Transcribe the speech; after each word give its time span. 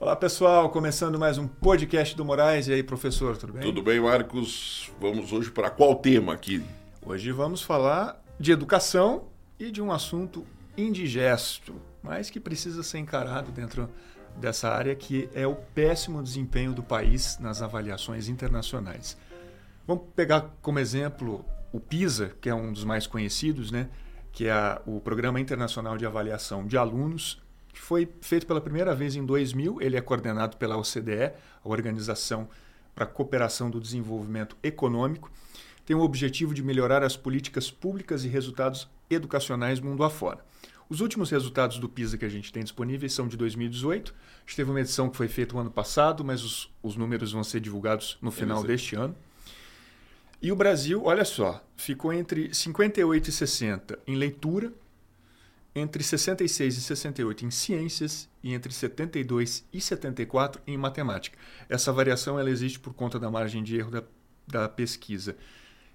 Olá 0.00 0.16
pessoal, 0.16 0.68
começando 0.70 1.16
mais 1.16 1.38
um 1.38 1.46
podcast 1.46 2.16
do 2.16 2.24
Moraes. 2.24 2.66
E 2.66 2.72
aí, 2.72 2.82
professor, 2.82 3.36
tudo 3.36 3.52
bem? 3.52 3.62
Tudo 3.62 3.80
bem, 3.84 4.00
Marcos? 4.00 4.90
Vamos 5.00 5.32
hoje 5.32 5.52
para 5.52 5.70
qual 5.70 5.94
tema 5.94 6.32
aqui? 6.32 6.60
Hoje 7.06 7.30
vamos 7.30 7.62
falar 7.62 8.20
de 8.36 8.50
educação 8.50 9.28
e 9.60 9.70
de 9.70 9.80
um 9.80 9.92
assunto 9.92 10.44
indigesto, 10.76 11.76
mas 12.02 12.28
que 12.28 12.40
precisa 12.40 12.82
ser 12.82 12.98
encarado 12.98 13.52
dentro 13.52 13.88
dessa 14.36 14.70
área 14.70 14.96
que 14.96 15.28
é 15.34 15.46
o 15.46 15.54
péssimo 15.54 16.20
desempenho 16.20 16.72
do 16.72 16.82
país 16.82 17.38
nas 17.38 17.62
avaliações 17.62 18.28
internacionais. 18.28 19.16
Vamos 19.86 20.02
pegar 20.16 20.52
como 20.60 20.80
exemplo 20.80 21.44
o 21.72 21.78
PISA, 21.78 22.32
que 22.40 22.48
é 22.48 22.54
um 22.54 22.72
dos 22.72 22.82
mais 22.82 23.06
conhecidos, 23.06 23.70
né? 23.70 23.88
Que 24.32 24.46
é 24.46 24.52
a, 24.52 24.80
o 24.86 25.00
Programa 25.00 25.38
Internacional 25.38 25.96
de 25.96 26.06
Avaliação 26.06 26.66
de 26.66 26.76
Alunos, 26.76 27.40
que 27.72 27.80
foi 27.80 28.08
feito 28.20 28.46
pela 28.46 28.60
primeira 28.60 28.94
vez 28.94 29.14
em 29.14 29.24
2000. 29.24 29.80
Ele 29.80 29.96
é 29.96 30.00
coordenado 30.00 30.56
pela 30.56 30.76
OCDE, 30.76 31.32
a 31.62 31.68
Organização 31.68 32.48
para 32.94 33.04
a 33.04 33.06
Cooperação 33.06 33.70
do 33.70 33.80
Desenvolvimento 33.80 34.56
Econômico. 34.62 35.30
Tem 35.84 35.96
o 35.96 36.00
objetivo 36.00 36.54
de 36.54 36.62
melhorar 36.62 37.02
as 37.02 37.16
políticas 37.16 37.70
públicas 37.70 38.24
e 38.24 38.28
resultados 38.28 38.88
educacionais 39.10 39.80
mundo 39.80 40.04
afora. 40.04 40.44
Os 40.88 41.00
últimos 41.00 41.30
resultados 41.30 41.78
do 41.78 41.88
PISA 41.88 42.18
que 42.18 42.24
a 42.24 42.28
gente 42.28 42.52
tem 42.52 42.62
disponíveis 42.62 43.12
são 43.12 43.26
de 43.26 43.36
2018. 43.36 44.12
A 44.12 44.40
gente 44.46 44.56
teve 44.56 44.70
uma 44.70 44.80
edição 44.80 45.08
que 45.08 45.16
foi 45.16 45.28
feita 45.28 45.56
o 45.56 45.58
ano 45.58 45.70
passado, 45.70 46.24
mas 46.24 46.44
os, 46.44 46.70
os 46.82 46.96
números 46.96 47.32
vão 47.32 47.42
ser 47.42 47.60
divulgados 47.60 48.18
no 48.20 48.30
final 48.30 48.62
deste 48.62 48.94
ano. 48.94 49.16
E 50.42 50.50
o 50.50 50.56
Brasil, 50.56 51.04
olha 51.04 51.24
só, 51.24 51.64
ficou 51.76 52.12
entre 52.12 52.52
58 52.52 53.28
e 53.28 53.32
60 53.32 53.98
em 54.08 54.16
leitura, 54.16 54.72
entre 55.72 56.02
66 56.02 56.78
e 56.78 56.80
68 56.80 57.46
em 57.46 57.50
ciências 57.52 58.28
e 58.42 58.52
entre 58.52 58.72
72 58.72 59.64
e 59.72 59.80
74 59.80 60.60
em 60.66 60.76
matemática. 60.76 61.38
Essa 61.68 61.92
variação 61.92 62.40
ela 62.40 62.50
existe 62.50 62.80
por 62.80 62.92
conta 62.92 63.20
da 63.20 63.30
margem 63.30 63.62
de 63.62 63.76
erro 63.76 63.92
da, 63.92 64.02
da 64.48 64.68
pesquisa. 64.68 65.36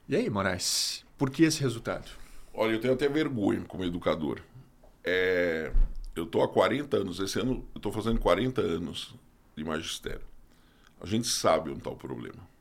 E 0.07 0.15
aí, 0.15 0.29
Moraes, 0.29 1.05
por 1.17 1.29
que 1.29 1.43
esse 1.43 1.59
resultado? 1.59 2.09
Olha, 2.53 2.71
eu 2.71 2.79
tenho 2.79 2.93
até 2.93 3.09
vergonha 3.09 3.65
como 3.67 3.83
educador. 3.83 4.39
É, 5.03 5.73
eu 6.15 6.23
estou 6.23 6.41
há 6.41 6.47
40 6.47 6.95
anos, 6.95 7.19
esse 7.19 7.37
ano 7.37 7.65
eu 7.75 7.79
estou 7.79 7.91
fazendo 7.91 8.17
40 8.21 8.61
anos 8.61 9.13
de 9.57 9.63
magistério. 9.65 10.25
A 11.01 11.05
gente 11.05 11.27
sabe 11.27 11.69
onde 11.69 11.79
está 11.79 11.89
o 11.89 11.97
problema 11.97 12.56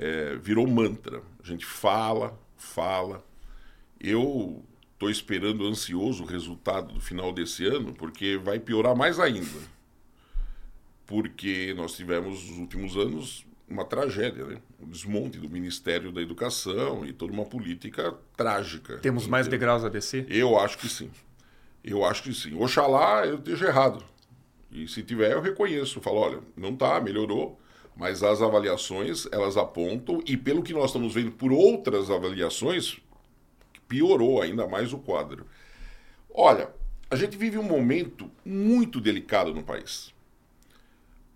é, 0.00 0.34
virou 0.36 0.66
mantra. 0.66 1.22
A 1.44 1.46
gente 1.46 1.66
fala, 1.66 2.40
fala. 2.56 3.22
Eu 4.00 4.64
estou 4.94 5.10
esperando 5.10 5.66
ansioso 5.66 6.22
o 6.22 6.26
resultado 6.26 6.94
do 6.94 7.00
final 7.00 7.32
desse 7.34 7.66
ano, 7.66 7.92
porque 7.92 8.38
vai 8.38 8.58
piorar 8.58 8.96
mais 8.96 9.20
ainda. 9.20 9.60
Porque 11.06 11.74
nós 11.76 11.94
tivemos 11.94 12.48
nos 12.48 12.58
últimos 12.58 12.96
anos 12.96 13.44
uma 13.68 13.84
tragédia, 13.84 14.46
né? 14.46 14.62
o 14.80 14.86
desmonte 14.86 15.38
do 15.38 15.50
Ministério 15.50 16.10
da 16.10 16.22
Educação 16.22 17.04
e 17.04 17.12
toda 17.12 17.32
uma 17.32 17.44
política 17.44 18.14
trágica. 18.36 18.98
Temos 18.98 19.26
mais 19.26 19.46
degraus 19.46 19.84
a 19.84 19.90
descer? 19.90 20.26
Eu 20.30 20.58
acho 20.58 20.78
que 20.78 20.88
sim. 20.88 21.10
Eu 21.84 22.04
acho 22.04 22.22
que 22.22 22.32
sim. 22.32 22.54
Oxalá 22.54 23.26
eu 23.26 23.36
esteja 23.36 23.66
errado. 23.66 24.02
E 24.72 24.88
se 24.88 25.02
tiver, 25.02 25.32
eu 25.32 25.42
reconheço. 25.42 26.00
Falo, 26.00 26.16
olha, 26.16 26.40
não 26.56 26.74
tá, 26.74 27.00
melhorou 27.00 27.59
mas 28.00 28.22
as 28.22 28.40
avaliações 28.40 29.28
elas 29.30 29.58
apontam 29.58 30.22
e 30.24 30.34
pelo 30.34 30.62
que 30.62 30.72
nós 30.72 30.86
estamos 30.86 31.12
vendo 31.12 31.32
por 31.32 31.52
outras 31.52 32.10
avaliações 32.10 32.98
piorou 33.86 34.40
ainda 34.40 34.66
mais 34.66 34.94
o 34.94 34.98
quadro. 34.98 35.44
Olha, 36.32 36.70
a 37.10 37.14
gente 37.16 37.36
vive 37.36 37.58
um 37.58 37.62
momento 37.62 38.30
muito 38.42 39.02
delicado 39.02 39.52
no 39.52 39.62
país. 39.62 40.14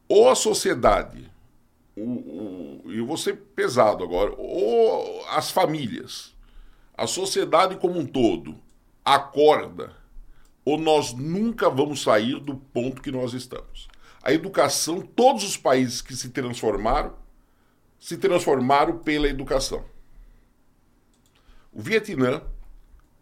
Ou 0.08 0.30
a 0.30 0.34
sociedade, 0.34 1.30
o, 1.94 2.00
o, 2.00 2.82
eu 2.90 3.04
vou 3.04 3.18
ser 3.18 3.36
pesado 3.54 4.02
agora, 4.02 4.32
ou 4.34 5.22
as 5.26 5.50
famílias, 5.50 6.34
a 6.96 7.06
sociedade 7.06 7.76
como 7.76 7.98
um 7.98 8.06
todo 8.06 8.58
acorda, 9.04 9.94
ou 10.64 10.78
nós 10.78 11.12
nunca 11.12 11.68
vamos 11.68 12.00
sair 12.00 12.40
do 12.40 12.56
ponto 12.56 13.02
que 13.02 13.10
nós 13.10 13.34
estamos 13.34 13.86
a 14.24 14.32
educação, 14.32 15.02
todos 15.02 15.44
os 15.44 15.56
países 15.58 16.00
que 16.00 16.16
se 16.16 16.30
transformaram, 16.30 17.14
se 18.00 18.16
transformaram 18.16 18.98
pela 18.98 19.28
educação. 19.28 19.84
O 21.70 21.82
Vietnã 21.82 22.42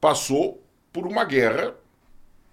passou 0.00 0.64
por 0.92 1.04
uma 1.04 1.24
guerra 1.24 1.74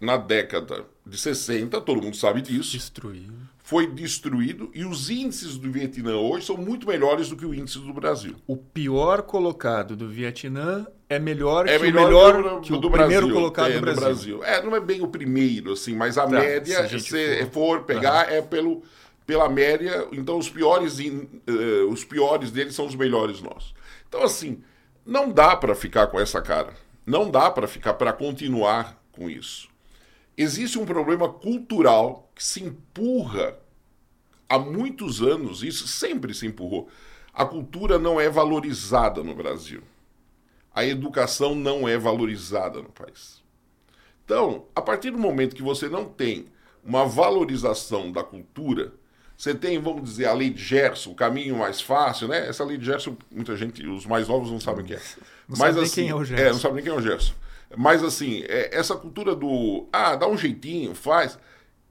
na 0.01 0.17
década 0.17 0.85
de 1.05 1.17
60, 1.17 1.79
todo 1.81 2.01
mundo 2.01 2.15
sabe 2.15 2.41
disso. 2.41 2.71
Destruído. 2.71 3.33
Foi 3.59 3.85
destruído 3.85 4.71
e 4.73 4.83
os 4.83 5.11
índices 5.11 5.55
do 5.55 5.71
Vietnã 5.71 6.15
hoje 6.15 6.47
são 6.47 6.57
muito 6.57 6.87
melhores 6.87 7.29
do 7.29 7.37
que 7.37 7.45
o 7.45 7.53
índice 7.53 7.77
do 7.77 7.93
Brasil. 7.93 8.35
O 8.47 8.57
pior 8.57 9.21
colocado 9.21 9.95
do 9.95 10.07
Vietnã 10.09 10.87
é 11.09 11.17
melhor 11.19 11.67
é 11.67 11.77
que 11.77 11.83
melhor 11.83 12.35
o 12.35 12.37
melhor 12.37 12.61
que 12.61 12.71
o 12.73 12.77
do 12.77 12.89
primeiro 12.91 13.27
Brasil, 13.27 13.35
colocado 13.41 13.71
é, 13.71 13.73
do 13.75 13.81
Brasil. 13.81 14.01
Brasil. 14.01 14.43
É, 14.43 14.61
não 14.63 14.75
é 14.75 14.79
bem 14.79 15.01
o 15.01 15.07
primeiro, 15.07 15.73
assim, 15.73 15.95
mas 15.95 16.17
a 16.17 16.23
Tá, 16.23 16.29
média, 16.29 16.87
se 16.87 16.99
se, 16.99 17.45
for, 17.45 17.51
for- 17.51 17.83
pegar, 17.83 18.31
é 18.31 18.41
pelo, 18.41 18.83
pela 19.25 19.49
média. 19.49 20.07
Então, 20.11 20.37
os 20.37 20.49
piores, 20.49 20.99
eh, 20.99 21.83
os 21.89 22.03
piores 22.05 22.51
deles 22.51 22.75
são 22.75 22.85
os 22.85 22.95
melhores 22.95 23.41
nossos. 23.41 23.73
Então, 24.07 24.23
assim, 24.23 24.63
não 25.05 25.31
dá 25.31 25.55
para 25.55 25.73
ficar 25.75 26.07
com 26.07 26.19
essa 26.19 26.41
cara. 26.41 26.73
Não 27.05 27.29
dá 27.31 27.49
para 27.49 27.67
ficar, 27.67 27.95
para 27.95 28.13
continuar 28.13 29.01
com 29.11 29.29
isso. 29.29 29.67
Existe 30.37 30.77
um 30.77 30.85
problema 30.85 31.27
cultural 31.27 32.29
que 32.35 32.43
se 32.43 32.63
empurra 32.63 33.57
há 34.47 34.57
muitos 34.59 35.21
anos, 35.21 35.63
isso 35.63 35.87
sempre 35.87 36.33
se 36.33 36.45
empurrou. 36.47 36.87
A 37.33 37.45
cultura 37.45 37.97
não 37.99 38.19
é 38.21 38.29
valorizada 38.29 39.23
no 39.23 39.33
Brasil. 39.35 39.81
A 40.73 40.85
educação 40.85 41.55
não 41.55 41.87
é 41.87 41.97
valorizada 41.97 42.81
no 42.81 42.89
país. 42.89 43.43
Então, 44.23 44.65
a 44.75 44.81
partir 44.81 45.11
do 45.11 45.17
momento 45.17 45.55
que 45.55 45.63
você 45.63 45.89
não 45.89 46.05
tem 46.05 46.45
uma 46.83 47.05
valorização 47.05 48.11
da 48.11 48.23
cultura, 48.23 48.93
você 49.35 49.55
tem, 49.55 49.79
vamos 49.79 50.03
dizer, 50.03 50.25
a 50.25 50.33
lei 50.33 50.49
de 50.49 50.61
Gerson, 50.61 51.11
o 51.11 51.15
caminho 51.15 51.57
mais 51.57 51.79
fácil, 51.79 52.27
né? 52.27 52.47
Essa 52.47 52.63
lei 52.63 52.77
de 52.77 52.85
Gerson, 52.85 53.17
muita 53.31 53.55
gente, 53.55 53.85
os 53.87 54.05
mais 54.05 54.27
novos 54.27 54.51
não 54.51 54.59
sabem 54.59 54.83
o 54.83 54.87
que 54.87 54.93
é. 54.93 55.01
Não 55.47 55.55
sabe 55.55 55.79
nem 55.79 55.89
quem 55.89 56.09
é 56.09 56.15
o 56.15 56.23
Gerson. 56.23 56.43
É, 56.43 56.51
não 56.51 56.59
sabe 56.59 56.75
nem 56.75 56.83
quem 56.83 56.93
é 56.93 56.95
o 56.95 57.01
Gerson. 57.01 57.33
Mas 57.75 58.03
assim, 58.03 58.43
é, 58.47 58.75
essa 58.75 58.95
cultura 58.95 59.35
do 59.35 59.87
ah, 59.93 60.15
dá 60.15 60.27
um 60.27 60.37
jeitinho, 60.37 60.93
faz. 60.93 61.39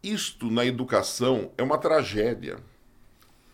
Isto 0.02 0.50
na 0.50 0.64
educação 0.64 1.50
é 1.56 1.62
uma 1.62 1.78
tragédia. 1.78 2.58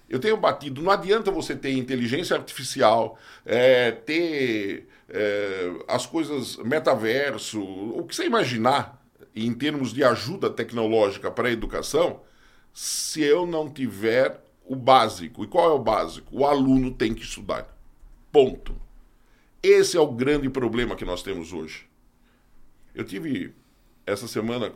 Eu 0.08 0.18
tenho 0.18 0.36
batido, 0.36 0.82
não 0.82 0.92
adianta 0.92 1.30
você 1.30 1.56
ter 1.56 1.72
inteligência 1.72 2.36
artificial, 2.36 3.18
é, 3.44 3.90
ter 3.90 4.88
é, 5.08 5.70
as 5.88 6.06
coisas 6.06 6.56
metaverso, 6.58 7.62
o 7.62 8.04
que 8.06 8.14
você 8.14 8.26
imaginar 8.26 9.02
em 9.34 9.52
termos 9.52 9.92
de 9.92 10.04
ajuda 10.04 10.50
tecnológica 10.50 11.30
para 11.30 11.48
a 11.48 11.52
educação, 11.52 12.20
se 12.72 13.22
eu 13.22 13.46
não 13.46 13.68
tiver 13.68 14.40
o 14.64 14.76
básico. 14.76 15.44
E 15.44 15.46
qual 15.46 15.70
é 15.70 15.74
o 15.74 15.78
básico? 15.78 16.28
O 16.36 16.46
aluno 16.46 16.92
tem 16.92 17.14
que 17.14 17.22
estudar. 17.22 17.66
Ponto. 18.30 18.74
Esse 19.62 19.96
é 19.96 20.00
o 20.00 20.12
grande 20.12 20.48
problema 20.48 20.94
que 20.94 21.04
nós 21.04 21.22
temos 21.22 21.52
hoje. 21.52 21.88
Eu 22.94 23.04
tive 23.04 23.54
essa 24.06 24.28
semana 24.28 24.72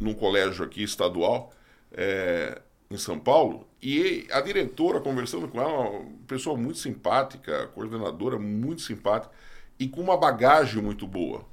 num 0.00 0.12
colégio 0.12 0.64
aqui 0.64 0.82
estadual 0.82 1.52
é, 1.92 2.60
em 2.94 2.98
São 2.98 3.18
Paulo 3.18 3.66
e 3.82 4.26
a 4.30 4.40
diretora 4.40 5.00
conversando 5.00 5.48
com 5.48 5.60
ela, 5.60 5.90
uma 5.90 6.06
pessoa 6.26 6.56
muito 6.56 6.78
simpática, 6.78 7.66
coordenadora 7.74 8.38
muito 8.38 8.82
simpática 8.82 9.34
e 9.78 9.88
com 9.88 10.00
uma 10.00 10.16
bagagem 10.16 10.82
muito 10.82 11.06
boa. 11.06 11.44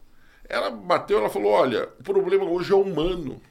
Ela 0.48 0.70
bateu, 0.70 1.18
ela 1.18 1.30
falou: 1.30 1.52
olha, 1.52 1.90
o 2.00 2.04
problema 2.04 2.46
hoje 2.46 2.72
é 2.72 2.76
humano. 2.76 3.42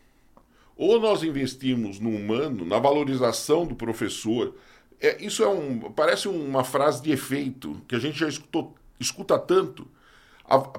Ou 0.76 0.98
nós 0.98 1.22
investimos 1.22 1.98
no 1.98 2.08
humano, 2.08 2.64
na 2.64 2.78
valorização 2.78 3.66
do 3.66 3.74
professor. 3.74 4.54
É, 4.98 5.22
isso 5.22 5.42
é 5.42 5.48
um, 5.48 5.92
parece 5.92 6.28
uma 6.28 6.64
frase 6.64 7.02
de 7.02 7.10
efeito 7.10 7.80
que 7.88 7.94
a 7.94 7.98
gente 7.98 8.18
já 8.18 8.28
escutou, 8.28 8.74
escuta 8.98 9.38
tanto 9.38 9.86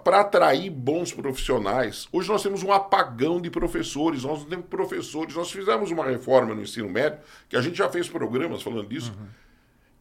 para 0.03 0.19
atrair 0.19 0.69
bons 0.69 1.13
profissionais. 1.13 2.07
Hoje 2.11 2.27
nós 2.27 2.43
temos 2.43 2.61
um 2.61 2.73
apagão 2.73 3.39
de 3.39 3.49
professores, 3.49 4.23
nós 4.23 4.39
não 4.39 4.49
temos 4.49 4.65
professores. 4.65 5.33
Nós 5.33 5.49
fizemos 5.49 5.91
uma 5.91 6.05
reforma 6.05 6.53
no 6.53 6.61
ensino 6.61 6.89
médio, 6.89 7.19
que 7.47 7.55
a 7.55 7.61
gente 7.61 7.77
já 7.77 7.87
fez 7.87 8.09
programas 8.09 8.61
falando 8.61 8.89
disso. 8.89 9.13
Uhum. 9.17 9.27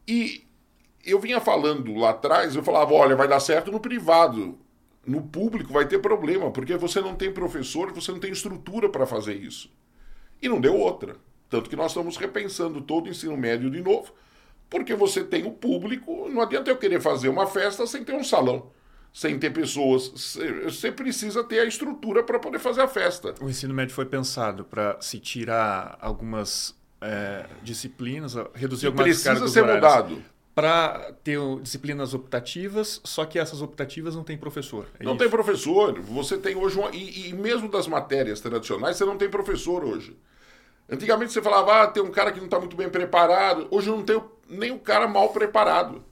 E 0.05 0.45
eu 1.05 1.19
vinha 1.19 1.39
falando 1.39 1.95
lá 1.95 2.09
atrás, 2.09 2.53
eu 2.53 2.63
falava, 2.63 2.93
olha, 2.93 3.15
vai 3.15 3.29
dar 3.29 3.39
certo 3.39 3.71
no 3.71 3.79
privado. 3.79 4.57
No 5.05 5.21
público 5.21 5.71
vai 5.71 5.87
ter 5.87 5.99
problema, 5.99 6.51
porque 6.51 6.75
você 6.75 6.99
não 6.99 7.15
tem 7.15 7.31
professor, 7.31 7.93
você 7.93 8.11
não 8.11 8.19
tem 8.19 8.31
estrutura 8.31 8.89
para 8.89 9.05
fazer 9.05 9.35
isso. 9.35 9.71
E 10.41 10.49
não 10.49 10.59
deu 10.59 10.75
outra. 10.75 11.15
Tanto 11.49 11.69
que 11.69 11.75
nós 11.75 11.91
estamos 11.91 12.17
repensando 12.17 12.81
todo 12.81 13.05
o 13.05 13.09
ensino 13.09 13.37
médio 13.37 13.69
de 13.71 13.81
novo, 13.81 14.13
porque 14.69 14.93
você 14.93 15.23
tem 15.23 15.45
o 15.45 15.51
público, 15.51 16.29
não 16.29 16.41
adianta 16.41 16.69
eu 16.69 16.77
querer 16.77 17.01
fazer 17.01 17.29
uma 17.29 17.47
festa 17.47 17.87
sem 17.87 18.03
ter 18.03 18.13
um 18.13 18.23
salão. 18.23 18.69
Sem 19.13 19.37
ter 19.37 19.51
pessoas. 19.51 20.37
Você 20.63 20.91
precisa 20.91 21.43
ter 21.43 21.59
a 21.59 21.65
estrutura 21.65 22.23
para 22.23 22.39
poder 22.39 22.59
fazer 22.59 22.81
a 22.81 22.87
festa. 22.87 23.33
O 23.41 23.49
ensino 23.49 23.73
médio 23.73 23.93
foi 23.93 24.05
pensado 24.05 24.63
para 24.63 24.97
se 25.01 25.19
tirar 25.19 25.97
algumas 26.01 26.75
é, 27.01 27.45
disciplinas, 27.61 28.35
reduzir 28.53 28.85
e 28.85 28.87
algumas 28.87 29.05
precisa 29.05 29.47
ser 29.47 29.63
mudado. 29.65 30.21
Para 30.53 31.13
ter 31.23 31.39
disciplinas 31.61 32.13
optativas, 32.13 32.99
só 33.05 33.23
que 33.25 33.39
essas 33.39 33.61
optativas 33.61 34.15
não 34.15 34.23
tem 34.23 34.37
professor. 34.37 34.85
É 34.99 35.03
não 35.03 35.13
isso? 35.13 35.19
tem 35.19 35.29
professor. 35.29 35.99
Você 36.01 36.37
tem 36.37 36.55
hoje 36.57 36.77
uma. 36.77 36.89
E, 36.91 37.29
e, 37.29 37.33
mesmo 37.33 37.69
das 37.69 37.87
matérias 37.87 38.41
tradicionais, 38.41 38.97
você 38.97 39.05
não 39.05 39.17
tem 39.17 39.29
professor 39.29 39.83
hoje. 39.83 40.15
Antigamente 40.89 41.31
você 41.31 41.41
falava, 41.41 41.83
ah, 41.83 41.87
tem 41.87 42.03
um 42.03 42.11
cara 42.11 42.33
que 42.33 42.37
não 42.39 42.45
está 42.45 42.59
muito 42.59 42.75
bem 42.75 42.89
preparado. 42.89 43.65
Hoje 43.71 43.89
não 43.89 44.03
tem 44.03 44.21
nem 44.49 44.71
um 44.71 44.77
cara 44.77 45.07
mal 45.07 45.29
preparado. 45.29 46.03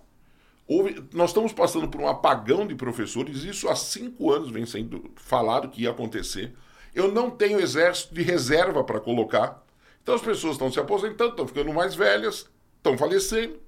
Houve, 0.72 1.04
nós 1.14 1.32
estamos 1.32 1.52
passando 1.52 1.88
por 1.88 2.00
um 2.00 2.08
apagão 2.08 2.68
de 2.68 2.76
professores, 2.76 3.44
isso 3.44 3.68
há 3.68 3.76
cinco 3.76 4.32
anos 4.32 4.52
vem 4.52 4.68
sendo 4.68 5.12
falado 5.16 5.68
que 5.68 5.82
ia 5.82 5.90
acontecer. 5.90 6.54
Eu 6.94 7.12
não 7.12 7.32
tenho 7.32 7.60
exército 7.60 8.14
de 8.14 8.22
reserva 8.22 8.84
para 8.84 9.00
colocar. 9.00 9.66
Então 10.04 10.14
as 10.14 10.22
pessoas 10.22 10.54
estão 10.54 10.72
se 10.72 10.80
aposentando, 10.80 11.32
estão 11.32 11.48
ficando 11.48 11.74
mais 11.74 11.96
velhas, 11.96 12.48
estão 12.78 12.96
falecendo, 12.96 13.60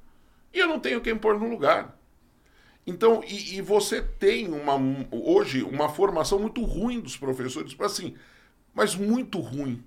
e 0.54 0.60
eu 0.60 0.68
não 0.68 0.80
tenho 0.80 1.02
quem 1.02 1.18
pôr 1.18 1.40
no 1.40 1.50
lugar. 1.50 1.98
Então, 2.86 3.24
e, 3.28 3.56
e 3.56 3.62
você 3.62 4.00
tem 4.00 4.54
uma, 4.54 4.76
hoje 5.10 5.64
uma 5.64 5.90
formação 5.90 6.38
muito 6.38 6.64
ruim 6.64 7.00
dos 7.00 7.18
professores, 7.18 7.76
assim, 7.80 8.14
mas 8.76 8.94
muito 8.94 9.40
ruim. 9.40 9.84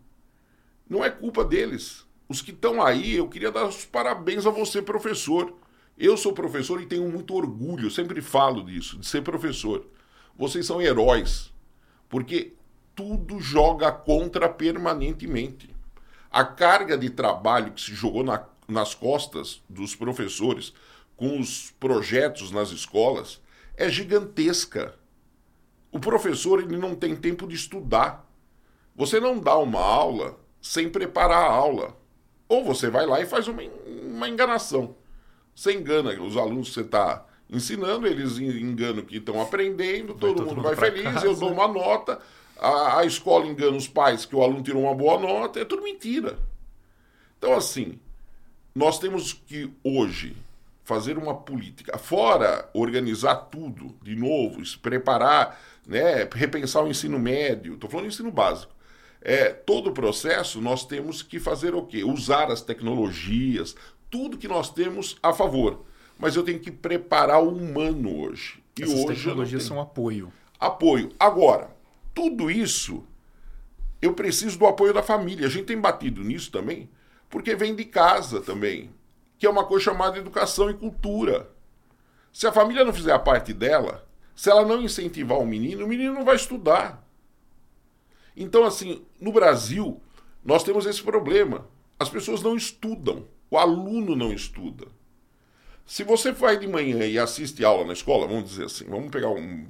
Não 0.90 1.04
é 1.04 1.10
culpa 1.10 1.44
deles. 1.44 2.04
Os 2.28 2.42
que 2.42 2.50
estão 2.50 2.82
aí, 2.82 3.14
eu 3.14 3.28
queria 3.28 3.52
dar 3.52 3.66
os 3.68 3.84
parabéns 3.84 4.46
a 4.46 4.50
você, 4.50 4.82
professor 4.82 5.54
eu 5.96 6.16
sou 6.16 6.32
professor 6.32 6.80
e 6.80 6.86
tenho 6.86 7.08
muito 7.08 7.34
orgulho, 7.34 7.90
sempre 7.90 8.20
falo 8.20 8.64
disso, 8.64 8.98
de 8.98 9.06
ser 9.06 9.22
professor. 9.22 9.86
Vocês 10.36 10.66
são 10.66 10.82
heróis, 10.82 11.52
porque 12.08 12.54
tudo 12.94 13.40
joga 13.40 13.92
contra 13.92 14.48
permanentemente. 14.48 15.74
A 16.30 16.44
carga 16.44 16.98
de 16.98 17.10
trabalho 17.10 17.72
que 17.72 17.80
se 17.80 17.94
jogou 17.94 18.24
na, 18.24 18.44
nas 18.66 18.94
costas 18.94 19.62
dos 19.68 19.94
professores 19.94 20.72
com 21.16 21.38
os 21.38 21.70
projetos 21.78 22.50
nas 22.50 22.70
escolas 22.70 23.40
é 23.76 23.88
gigantesca. 23.88 24.98
O 25.92 26.00
professor 26.00 26.60
ele 26.60 26.76
não 26.76 26.96
tem 26.96 27.14
tempo 27.14 27.46
de 27.46 27.54
estudar. 27.54 28.28
Você 28.96 29.20
não 29.20 29.38
dá 29.38 29.56
uma 29.56 29.80
aula 29.80 30.38
sem 30.60 30.88
preparar 30.88 31.44
a 31.44 31.52
aula. 31.52 31.96
Ou 32.48 32.64
você 32.64 32.90
vai 32.90 33.06
lá 33.06 33.20
e 33.20 33.26
faz 33.26 33.46
uma, 33.46 33.62
uma 33.62 34.28
enganação. 34.28 34.96
Você 35.54 35.72
engana 35.72 36.20
os 36.20 36.36
alunos 36.36 36.68
que 36.68 36.74
você 36.74 36.80
está 36.80 37.24
ensinando, 37.48 38.06
eles 38.06 38.38
enganam 38.38 39.02
que 39.02 39.18
estão 39.18 39.40
aprendendo, 39.40 40.14
todo, 40.14 40.42
mundo, 40.42 40.56
mundo 40.56 40.62
vai 40.62 40.76
feliz, 40.76 41.04
casa. 41.04 41.26
eu 41.26 41.36
dou 41.36 41.52
uma 41.52 41.68
nota, 41.68 42.18
a, 42.58 43.00
a 43.00 43.04
escola 43.04 43.46
engana 43.46 43.76
os 43.76 43.86
pais 43.86 44.24
que 44.24 44.34
o 44.34 44.42
aluno 44.42 44.62
tirou 44.62 44.82
uma 44.82 44.94
boa 44.94 45.18
nota, 45.18 45.60
é 45.60 45.64
tudo 45.64 45.82
mentira. 45.82 46.38
Então, 47.38 47.54
assim, 47.54 47.98
nós 48.74 48.98
temos 48.98 49.32
que 49.32 49.70
hoje 49.84 50.36
fazer 50.82 51.16
uma 51.16 51.34
política, 51.34 51.96
fora 51.96 52.68
organizar 52.74 53.36
tudo 53.36 53.94
de 54.02 54.14
novo, 54.14 54.64
se 54.64 54.78
preparar, 54.78 55.60
né, 55.86 56.28
repensar 56.32 56.82
o 56.82 56.88
ensino 56.88 57.18
médio, 57.18 57.74
estou 57.74 57.88
falando 57.88 58.08
ensino 58.08 58.30
básico. 58.30 58.72
É, 59.26 59.48
todo 59.48 59.88
o 59.88 59.94
processo 59.94 60.60
nós 60.60 60.84
temos 60.84 61.22
que 61.22 61.40
fazer 61.40 61.74
o 61.74 61.86
quê? 61.86 62.04
Usar 62.04 62.50
as 62.50 62.60
tecnologias, 62.60 63.74
tudo 64.10 64.38
que 64.38 64.48
nós 64.48 64.70
temos 64.70 65.16
a 65.22 65.32
favor. 65.32 65.84
Mas 66.18 66.36
eu 66.36 66.42
tenho 66.42 66.60
que 66.60 66.70
preparar 66.70 67.42
o 67.42 67.48
humano 67.48 68.20
hoje. 68.20 68.62
E 68.78 68.82
Essas 68.82 68.94
hoje 68.94 69.24
tecnologias 69.24 69.62
são 69.62 69.80
apoio. 69.80 70.32
Apoio. 70.58 71.12
Agora, 71.18 71.74
tudo 72.14 72.50
isso, 72.50 73.04
eu 74.00 74.14
preciso 74.14 74.58
do 74.58 74.66
apoio 74.66 74.94
da 74.94 75.02
família. 75.02 75.46
A 75.46 75.50
gente 75.50 75.66
tem 75.66 75.80
batido 75.80 76.22
nisso 76.22 76.50
também, 76.50 76.88
porque 77.28 77.54
vem 77.54 77.74
de 77.74 77.84
casa 77.84 78.40
também, 78.40 78.90
que 79.38 79.46
é 79.46 79.50
uma 79.50 79.64
coisa 79.64 79.84
chamada 79.84 80.18
educação 80.18 80.70
e 80.70 80.74
cultura. 80.74 81.50
Se 82.32 82.46
a 82.46 82.52
família 82.52 82.84
não 82.84 82.92
fizer 82.92 83.12
a 83.12 83.18
parte 83.18 83.52
dela, 83.52 84.06
se 84.34 84.50
ela 84.50 84.64
não 84.64 84.82
incentivar 84.82 85.38
o 85.38 85.46
menino, 85.46 85.84
o 85.84 85.88
menino 85.88 86.14
não 86.14 86.24
vai 86.24 86.36
estudar. 86.36 87.04
Então, 88.36 88.64
assim, 88.64 89.04
no 89.20 89.32
Brasil, 89.32 90.00
nós 90.44 90.64
temos 90.64 90.86
esse 90.86 91.02
problema. 91.02 91.68
As 91.98 92.08
pessoas 92.08 92.42
não 92.42 92.56
estudam. 92.56 93.26
O 93.54 93.56
aluno 93.56 94.16
não 94.16 94.32
estuda. 94.32 94.88
Se 95.86 96.02
você 96.02 96.32
vai 96.32 96.58
de 96.58 96.66
manhã 96.66 97.06
e 97.06 97.16
assiste 97.16 97.64
aula 97.64 97.84
na 97.84 97.92
escola, 97.92 98.26
vamos 98.26 98.50
dizer 98.50 98.64
assim, 98.64 98.84
vamos 98.84 99.12
pegar 99.12 99.28
um, 99.30 99.64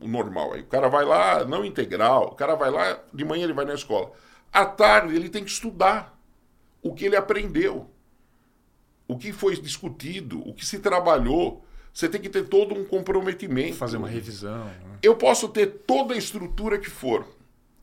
um 0.00 0.08
normal 0.08 0.54
aí. 0.54 0.62
O 0.62 0.66
cara 0.66 0.88
vai 0.88 1.04
lá, 1.04 1.44
não 1.44 1.62
integral, 1.62 2.28
o 2.28 2.34
cara 2.34 2.54
vai 2.54 2.70
lá, 2.70 2.98
de 3.12 3.22
manhã 3.22 3.44
ele 3.44 3.52
vai 3.52 3.66
na 3.66 3.74
escola. 3.74 4.10
À 4.50 4.64
tarde 4.64 5.14
ele 5.14 5.28
tem 5.28 5.44
que 5.44 5.50
estudar 5.50 6.18
o 6.82 6.94
que 6.94 7.04
ele 7.04 7.14
aprendeu, 7.14 7.90
o 9.06 9.18
que 9.18 9.34
foi 9.34 9.54
discutido, 9.60 10.40
o 10.48 10.54
que 10.54 10.64
se 10.64 10.78
trabalhou. 10.78 11.62
Você 11.92 12.08
tem 12.08 12.22
que 12.22 12.30
ter 12.30 12.48
todo 12.48 12.74
um 12.74 12.86
comprometimento. 12.86 13.76
Fazer 13.76 13.98
uma 13.98 14.08
revisão. 14.08 14.64
Né? 14.64 14.98
Eu 15.02 15.14
posso 15.14 15.46
ter 15.50 15.66
toda 15.86 16.14
a 16.14 16.16
estrutura 16.16 16.78
que 16.78 16.88
for. 16.88 17.26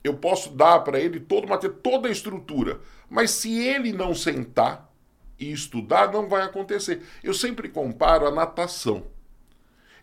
Eu 0.04 0.16
posso 0.16 0.50
dar 0.50 0.80
para 0.80 1.00
ele 1.00 1.20
todo, 1.20 1.56
ter 1.60 1.74
toda 1.74 2.08
a 2.08 2.12
estrutura. 2.12 2.80
Mas 3.08 3.30
se 3.30 3.56
ele 3.60 3.94
não 3.94 4.16
sentar, 4.16 4.87
e 5.40 5.52
estudar, 5.52 6.12
não 6.12 6.28
vai 6.28 6.44
acontecer. 6.44 7.02
Eu 7.24 7.34
sempre 7.34 7.70
comparo 7.70 8.28
a 8.28 8.32
natação. 8.32 9.06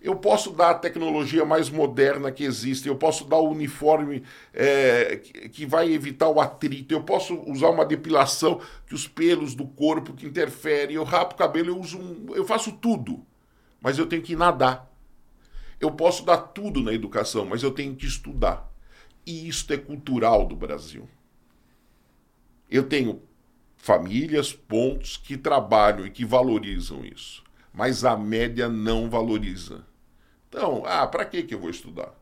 Eu 0.00 0.16
posso 0.16 0.50
dar 0.50 0.70
a 0.70 0.78
tecnologia 0.78 1.46
mais 1.46 1.70
moderna 1.70 2.30
que 2.30 2.44
existe, 2.44 2.86
eu 2.86 2.94
posso 2.94 3.24
dar 3.24 3.38
o 3.38 3.48
uniforme 3.48 4.22
é, 4.52 5.16
que 5.16 5.64
vai 5.64 5.90
evitar 5.90 6.28
o 6.28 6.38
atrito, 6.38 6.92
eu 6.92 7.02
posso 7.02 7.40
usar 7.50 7.70
uma 7.70 7.86
depilação 7.86 8.60
que 8.86 8.94
os 8.94 9.08
pelos 9.08 9.54
do 9.54 9.66
corpo 9.66 10.12
que 10.12 10.26
interferem, 10.26 10.96
eu 10.96 11.04
rapo 11.04 11.34
o 11.34 11.38
cabelo, 11.38 11.70
eu 11.70 11.80
uso 11.80 11.98
um, 11.98 12.34
eu 12.34 12.44
faço 12.44 12.72
tudo, 12.72 13.24
mas 13.80 13.98
eu 13.98 14.04
tenho 14.04 14.20
que 14.20 14.36
nadar. 14.36 14.92
Eu 15.80 15.90
posso 15.90 16.22
dar 16.22 16.36
tudo 16.36 16.82
na 16.82 16.92
educação, 16.92 17.46
mas 17.46 17.62
eu 17.62 17.70
tenho 17.70 17.96
que 17.96 18.04
estudar. 18.04 18.70
E 19.26 19.48
isto 19.48 19.72
é 19.72 19.78
cultural 19.78 20.46
do 20.46 20.54
Brasil. 20.54 21.08
Eu 22.70 22.82
tenho 22.82 23.22
famílias, 23.84 24.50
pontos 24.50 25.18
que 25.18 25.36
trabalham 25.36 26.06
e 26.06 26.10
que 26.10 26.24
valorizam 26.24 27.04
isso. 27.04 27.44
Mas 27.70 28.02
a 28.02 28.16
média 28.16 28.66
não 28.66 29.10
valoriza. 29.10 29.84
Então, 30.48 30.82
ah, 30.86 31.06
para 31.06 31.26
que, 31.26 31.42
que 31.42 31.54
eu 31.54 31.58
vou 31.58 31.68
estudar? 31.68 32.14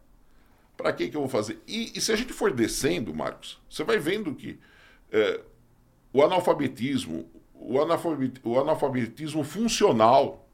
Para 0.77 0.93
que, 0.93 1.09
que 1.09 1.17
eu 1.17 1.21
vou 1.21 1.31
fazer? 1.31 1.63
E, 1.69 1.97
e, 1.97 2.01
se 2.01 2.11
a 2.11 2.17
gente 2.17 2.33
for 2.33 2.53
descendo, 2.53 3.15
Marcos, 3.15 3.61
você 3.71 3.85
vai 3.85 3.97
vendo 3.97 4.35
que 4.35 4.59
é, 5.13 5.41
o 6.13 6.21
analfabetismo, 6.25 7.31
o, 7.55 7.81
analfabet, 7.81 8.41
o 8.43 8.59
analfabetismo 8.59 9.45
funcional, 9.45 10.49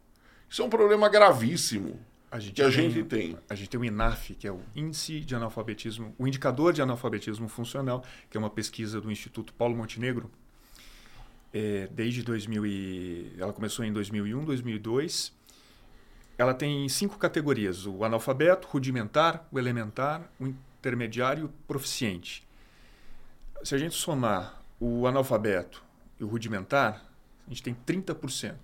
isso 0.47 0.61
é 0.61 0.65
um 0.67 0.69
problema 0.69 1.09
gravíssimo 1.09 1.99
a 2.31 2.39
que 2.39 2.61
a 2.61 2.65
tem, 2.67 2.71
gente 2.71 3.03
tem. 3.05 3.39
A 3.49 3.55
gente 3.55 3.71
tem 3.71 3.81
o 3.81 3.85
INAF, 3.87 4.35
que 4.35 4.47
é 4.47 4.53
o 4.53 4.61
Índice 4.77 5.21
de 5.21 5.35
Analfabetismo, 5.35 6.15
o 6.19 6.29
Indicador 6.29 6.75
de 6.75 6.83
Analfabetismo 6.83 7.49
Funcional, 7.49 8.05
que 8.29 8.37
é 8.37 8.39
uma 8.39 8.51
pesquisa 8.51 9.01
do 9.01 9.11
Instituto 9.11 9.55
Paulo 9.55 9.75
Montenegro, 9.75 10.31
é, 11.53 11.89
desde 11.91 12.23
2000 12.23 12.67
e, 12.67 13.33
ela 13.39 13.53
começou 13.53 13.85
em 13.85 13.93
2001, 13.93 14.45
2002. 14.45 15.33
Ela 16.37 16.55
tem 16.55 16.89
cinco 16.89 17.19
categorias: 17.19 17.87
o 17.87 18.05
analfabeto, 18.05 18.69
rudimentar, 18.69 19.47
o 19.51 19.59
elementar, 19.59 20.31
o 20.39 20.47
intermediário 20.47 21.47
o 21.47 21.49
proficiente. 21.67 22.47
Se 23.65 23.75
a 23.75 23.79
gente 23.79 23.95
somar 23.95 24.63
o 24.79 25.07
analfabeto 25.07 25.83
e 26.21 26.25
o 26.25 26.29
rudimentar, 26.29 27.05
a 27.47 27.51
gente 27.51 27.63
tem 27.63 27.75
30%. 27.75 28.55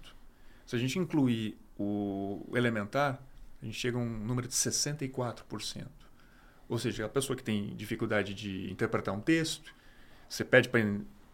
Se 0.67 0.77
a 0.77 0.79
gente 0.79 0.99
incluir 0.99 1.59
o 1.79 2.47
elementar, 2.55 3.21
a 3.61 3.65
gente 3.65 3.77
chega 3.79 3.99
a 3.99 4.01
um 4.01 4.09
número 4.09 4.47
de 4.47 4.55
64%. 4.55 5.87
Ou 6.69 6.79
seja, 6.79 7.07
a 7.07 7.09
pessoa 7.09 7.37
que 7.37 7.43
tem 7.43 7.75
dificuldade 7.75 8.33
de 8.35 8.71
interpretar 8.71 9.15
um 9.15 9.21
texto, 9.21 9.75
você 10.29 10.45
pede 10.45 10.69
para 10.69 10.81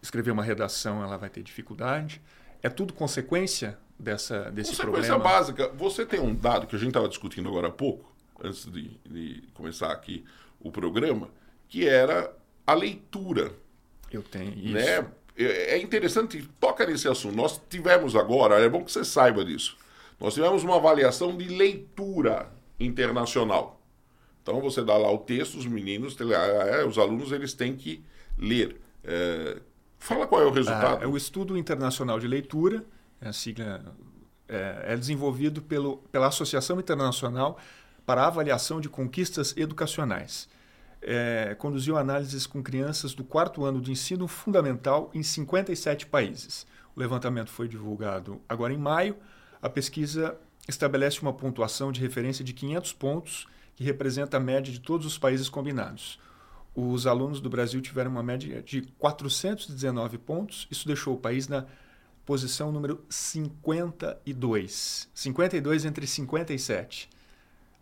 escrever 0.01 0.31
uma 0.31 0.43
redação 0.43 1.03
ela 1.03 1.17
vai 1.17 1.29
ter 1.29 1.43
dificuldade. 1.43 2.21
É 2.61 2.69
tudo 2.69 2.93
consequência 2.93 3.77
dessa, 3.97 4.51
desse 4.51 4.71
consequência 4.71 5.13
problema? 5.13 5.23
Consequência 5.23 5.55
básica. 5.57 5.77
Você 5.77 6.05
tem 6.05 6.19
um 6.19 6.33
dado 6.33 6.67
que 6.67 6.75
a 6.75 6.79
gente 6.79 6.89
estava 6.89 7.07
discutindo 7.07 7.47
agora 7.49 7.67
há 7.67 7.71
pouco, 7.71 8.11
antes 8.43 8.65
de, 8.65 8.89
de 9.05 9.43
começar 9.53 9.91
aqui 9.91 10.23
o 10.59 10.71
programa, 10.71 11.29
que 11.67 11.87
era 11.87 12.33
a 12.65 12.73
leitura. 12.73 13.51
Eu 14.11 14.23
tenho 14.23 14.53
isso. 14.53 14.73
Né? 14.73 15.07
É, 15.37 15.75
é 15.75 15.81
interessante, 15.81 16.47
toca 16.59 16.85
nesse 16.85 17.07
assunto. 17.07 17.35
Nós 17.35 17.61
tivemos 17.69 18.15
agora, 18.15 18.59
é 18.59 18.69
bom 18.69 18.83
que 18.83 18.91
você 18.91 19.05
saiba 19.05 19.43
disso, 19.45 19.77
nós 20.19 20.33
tivemos 20.33 20.63
uma 20.63 20.75
avaliação 20.75 21.35
de 21.35 21.47
leitura 21.47 22.51
internacional. 22.79 23.81
Então 24.41 24.59
você 24.59 24.83
dá 24.83 24.97
lá 24.97 25.11
o 25.11 25.19
texto, 25.19 25.55
os 25.55 25.65
meninos, 25.65 26.15
é, 26.19 26.85
os 26.85 26.97
alunos, 26.97 27.31
eles 27.31 27.53
têm 27.53 27.75
que 27.75 28.03
ler. 28.37 28.79
É, 29.03 29.57
Fala 30.01 30.25
qual 30.25 30.41
é 30.41 30.45
o 30.45 30.49
resultado. 30.49 31.03
É, 31.03 31.05
é 31.05 31.07
o 31.07 31.15
Estudo 31.15 31.55
Internacional 31.55 32.19
de 32.19 32.27
Leitura, 32.27 32.83
é 33.21 33.29
a 33.29 33.33
sigla 33.33 33.95
é, 34.49 34.85
é 34.87 34.97
desenvolvido 34.97 35.61
pelo, 35.61 35.97
pela 36.11 36.25
Associação 36.25 36.79
Internacional 36.79 37.59
para 38.03 38.23
a 38.23 38.27
avaliação 38.27 38.81
de 38.81 38.89
conquistas 38.89 39.55
educacionais. 39.55 40.49
É, 41.03 41.55
conduziu 41.59 41.97
análises 41.97 42.47
com 42.47 42.63
crianças 42.63 43.13
do 43.13 43.23
quarto 43.23 43.63
ano 43.63 43.79
de 43.79 43.91
ensino 43.91 44.27
fundamental 44.27 45.11
em 45.13 45.21
57 45.21 46.07
países. 46.07 46.65
O 46.95 46.99
levantamento 46.99 47.51
foi 47.51 47.67
divulgado 47.67 48.41
agora 48.49 48.73
em 48.73 48.79
maio. 48.79 49.15
A 49.61 49.69
pesquisa 49.69 50.35
estabelece 50.67 51.21
uma 51.21 51.31
pontuação 51.31 51.91
de 51.91 52.01
referência 52.01 52.43
de 52.43 52.53
500 52.53 52.93
pontos, 52.93 53.47
que 53.75 53.83
representa 53.83 54.37
a 54.37 54.39
média 54.39 54.73
de 54.73 54.79
todos 54.79 55.05
os 55.05 55.19
países 55.19 55.47
combinados. 55.47 56.19
Os 56.73 57.05
alunos 57.05 57.41
do 57.41 57.49
Brasil 57.49 57.81
tiveram 57.81 58.11
uma 58.11 58.23
média 58.23 58.61
de 58.61 58.81
419 58.97 60.17
pontos. 60.17 60.67
Isso 60.71 60.87
deixou 60.87 61.15
o 61.15 61.19
país 61.19 61.47
na 61.47 61.65
posição 62.25 62.71
número 62.71 63.03
52. 63.09 65.09
52 65.13 65.85
entre 65.85 66.07
57. 66.07 67.09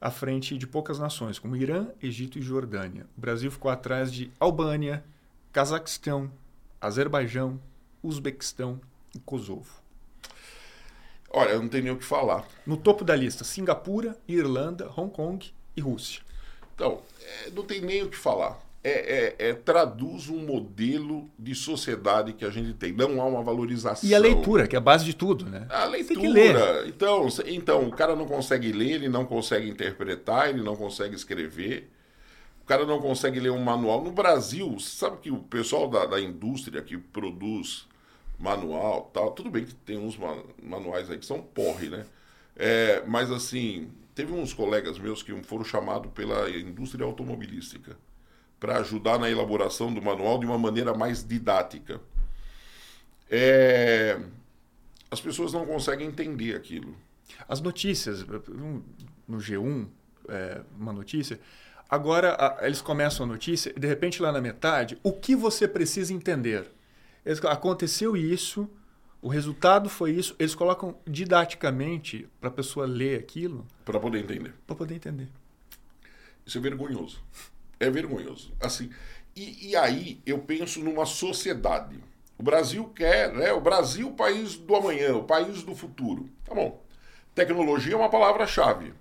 À 0.02 0.10
frente 0.10 0.58
de 0.58 0.66
poucas 0.66 0.98
nações, 0.98 1.38
como 1.38 1.56
Irã, 1.56 1.88
Egito 2.02 2.40
e 2.40 2.42
Jordânia. 2.42 3.06
O 3.18 3.22
Brasil 3.22 3.52
ficou 3.52 3.70
atrás 3.70 4.12
de 4.12 4.32
Albânia, 4.40 5.04
Cazaquistão, 5.52 6.32
Azerbaijão, 6.82 7.60
Uzbequistão 8.02 8.80
e 9.14 9.20
Kosovo. 9.20 9.84
Olha, 11.30 11.50
eu 11.50 11.62
não 11.62 11.70
tenho 11.70 11.84
nem 11.84 11.94
o 11.94 11.98
que 11.98 12.06
falar. 12.06 12.48
No 12.66 12.76
topo 12.76 13.04
da 13.04 13.16
lista, 13.16 13.44
Singapura, 13.44 14.18
Irlanda, 14.28 14.90
Hong 14.98 15.14
Kong 15.14 15.54
e 15.76 15.82
Rússia. 15.82 16.24
Então, 16.74 17.02
é, 17.22 17.52
não 17.52 17.64
tem 17.64 17.82
nem 17.82 18.02
o 18.02 18.10
que 18.10 18.18
falar. 18.18 18.60
É, 18.82 19.36
é, 19.40 19.50
é, 19.50 19.54
traduz 19.54 20.30
um 20.30 20.38
modelo 20.38 21.30
de 21.38 21.54
sociedade 21.54 22.32
que 22.32 22.46
a 22.46 22.50
gente 22.50 22.74
tem. 22.74 22.94
Não 22.94 23.22
há 23.22 23.26
uma 23.26 23.44
valorização. 23.44 24.10
E 24.10 24.16
a 24.16 24.20
leitura, 24.20 24.68
que 24.68 24.76
é 24.76 24.80
a 24.80 24.82
base 24.82 25.04
de 25.04 25.14
tudo, 25.14 25.46
né? 25.46 25.68
A 25.70 25.84
leitura. 25.84 26.22
Tem 26.22 26.30
que 26.30 26.34
ler. 26.34 26.88
Então, 26.88 27.28
então, 27.46 27.88
o 27.88 27.92
cara 27.92 28.16
não 28.16 28.26
consegue 28.26 28.72
ler, 28.72 28.92
ele 28.92 29.10
não 29.10 29.26
consegue 29.26 29.70
interpretar, 29.70 30.50
ele 30.50 30.64
não 30.64 30.78
consegue 30.78 31.14
escrever. 31.14 31.90
O 32.62 32.66
cara 32.66 32.86
não 32.86 33.02
consegue 33.02 33.40
ler 33.40 33.52
um 33.52 33.62
manual. 33.62 34.02
No 34.02 34.12
Brasil, 34.12 34.80
sabe 34.80 35.18
que 35.18 35.32
o 35.32 35.40
pessoal 35.40 35.90
da, 35.90 36.06
da 36.06 36.22
indústria 36.22 36.82
que 36.82 36.98
produz 36.98 37.86
manual 38.38 39.12
tal, 39.14 39.32
tudo 39.32 39.50
bem 39.50 39.66
que 39.66 39.76
tem 39.76 39.98
uns 39.98 40.18
manuais 40.64 41.12
aí 41.12 41.18
que 41.18 41.26
são 41.26 41.42
porre, 41.42 41.90
né? 41.90 42.06
É, 42.56 43.04
mas 43.06 43.30
assim, 43.30 43.90
teve 44.16 44.32
uns 44.32 44.54
colegas 44.54 44.98
meus 44.98 45.22
que 45.22 45.34
foram 45.44 45.66
chamados 45.66 46.10
pela 46.14 46.50
indústria 46.50 47.06
automobilística 47.06 47.98
para 48.60 48.78
ajudar 48.80 49.18
na 49.18 49.30
elaboração 49.30 49.94
do 49.94 50.02
manual 50.02 50.38
de 50.40 50.46
uma 50.46 50.58
maneira 50.58 50.94
mais 50.94 51.24
didática. 51.24 52.02
É... 53.30 54.20
As 55.10 55.20
pessoas 55.20 55.54
não 55.54 55.66
conseguem 55.66 56.08
entender 56.08 56.56
aquilo. 56.56 56.96
As 57.48 57.62
notícias, 57.62 58.26
no 59.28 59.38
G1, 59.38 59.88
é, 60.28 60.62
uma 60.78 60.94
notícia, 60.94 61.40
agora 61.90 62.36
a, 62.36 62.66
eles 62.66 62.82
começam 62.82 63.26
a 63.26 63.28
notícia 63.28 63.74
de 63.74 63.88
repente 63.88 64.22
lá 64.22 64.32
na 64.32 64.42
metade, 64.42 64.98
o 65.02 65.12
que 65.12 65.36
você 65.36 65.68
precisa 65.68 66.14
entender? 66.14 66.72
Eles, 67.26 67.44
aconteceu 67.46 68.16
isso, 68.16 68.70
o 69.22 69.28
resultado 69.28 69.90
foi 69.90 70.12
isso, 70.12 70.36
eles 70.40 70.56
colocam 70.56 70.96
didaticamente 71.06 72.28
para 72.40 72.50
a 72.50 72.54
pessoa 72.54 72.86
ler 72.86 73.20
aquilo. 73.20 73.66
Para 73.84 74.00
poder 74.00 74.20
entender. 74.20 74.54
Para 74.66 74.76
poder 74.76 74.96
entender. 74.96 75.28
Isso 76.46 76.58
é 76.58 76.62
vergonhoso. 76.62 77.22
É 77.80 77.90
vergonhoso. 77.90 78.54
Assim, 78.60 78.90
e, 79.36 79.70
e, 79.70 79.76
aí 79.76 80.22
eu 80.26 80.40
penso 80.40 80.80
numa 80.82 81.06
sociedade. 81.06 81.98
O 82.38 82.44
Brasil 82.44 82.86
quer, 82.96 83.34
né? 83.34 83.54
O 83.54 83.62
Brasil, 83.62 84.10
o 84.10 84.16
país 84.16 84.56
do 84.56 84.76
amanhã, 84.76 85.16
o 85.16 85.24
país 85.24 85.64
do 85.64 85.76
futuro. 85.76 86.30
Tá 86.44 86.54
bom. 86.54 86.82
Tecnologia 87.34 87.94
é 87.94 87.98
uma 87.98 88.10
palavra-chave. 88.10 88.94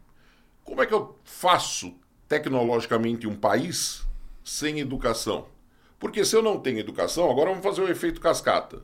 Como 0.64 0.82
é 0.82 0.86
que 0.86 0.94
eu 0.94 1.18
faço 1.24 1.94
tecnologicamente 2.28 3.26
um 3.26 3.34
país 3.34 4.06
sem 4.44 4.80
educação? 4.80 5.48
Porque 5.98 6.24
se 6.24 6.36
eu 6.36 6.42
não 6.42 6.60
tenho 6.60 6.78
educação, 6.78 7.30
agora 7.30 7.50
vamos 7.50 7.64
fazer 7.64 7.80
o 7.80 7.90
efeito 7.90 8.20
cascata. 8.20 8.82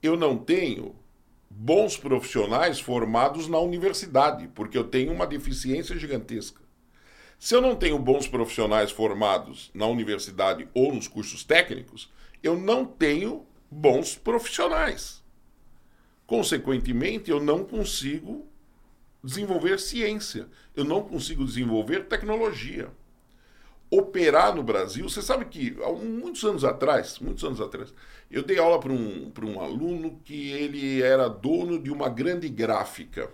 Eu 0.00 0.16
não 0.16 0.36
tenho 0.38 0.94
bons 1.50 1.96
profissionais 1.96 2.78
formados 2.78 3.48
na 3.48 3.58
universidade, 3.58 4.48
porque 4.54 4.78
eu 4.78 4.84
tenho 4.84 5.12
uma 5.12 5.26
deficiência 5.26 5.98
gigantesca. 5.98 6.60
Se 7.38 7.54
eu 7.54 7.60
não 7.60 7.76
tenho 7.76 7.98
bons 7.98 8.26
profissionais 8.26 8.90
formados 8.90 9.70
na 9.72 9.86
universidade 9.86 10.68
ou 10.74 10.92
nos 10.92 11.06
cursos 11.06 11.44
técnicos, 11.44 12.10
eu 12.42 12.58
não 12.58 12.84
tenho 12.84 13.46
bons 13.70 14.16
profissionais. 14.16 15.22
Consequentemente, 16.26 17.30
eu 17.30 17.40
não 17.40 17.64
consigo 17.64 18.46
desenvolver 19.22 19.78
ciência, 19.78 20.48
eu 20.74 20.84
não 20.84 21.02
consigo 21.02 21.44
desenvolver 21.44 22.06
tecnologia. 22.06 22.90
Operar 23.90 24.54
no 24.54 24.62
Brasil, 24.62 25.08
você 25.08 25.22
sabe 25.22 25.46
que 25.46 25.76
há 25.82 25.92
muitos 25.92 26.44
anos 26.44 26.64
atrás, 26.64 27.18
muitos 27.20 27.44
anos 27.44 27.60
atrás, 27.60 27.94
eu 28.30 28.42
dei 28.42 28.58
aula 28.58 28.78
para 28.78 28.92
um, 28.92 29.32
um 29.44 29.60
aluno 29.60 30.20
que 30.24 30.50
ele 30.50 31.00
era 31.00 31.28
dono 31.28 31.78
de 31.78 31.90
uma 31.90 32.08
grande 32.08 32.48
gráfica. 32.48 33.32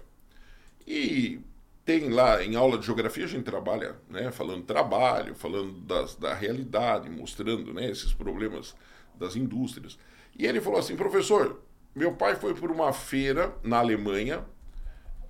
E 0.87 1.41
tem 1.85 2.09
lá 2.09 2.43
em 2.43 2.57
aula 2.57 2.79
de 2.79 2.87
geografia 2.87 3.25
a 3.25 3.29
gente 3.29 3.45
trabalha, 3.45 3.97
né, 4.09 4.31
falando 4.31 4.65
trabalho, 4.65 5.35
falando 5.35 5.73
das, 5.81 6.15
da 6.17 6.33
realidade, 6.33 7.11
mostrando, 7.11 7.75
né, 7.75 7.91
esses 7.91 8.13
problemas 8.13 8.75
das 9.15 9.37
indústrias. 9.37 9.99
E 10.37 10.47
ele 10.47 10.61
falou 10.61 10.79
assim, 10.79 10.97
professor, 10.97 11.61
meu 11.95 12.13
pai 12.13 12.37
foi 12.37 12.55
por 12.55 12.71
uma 12.71 12.93
feira 12.93 13.55
na 13.63 13.79
Alemanha 13.79 14.45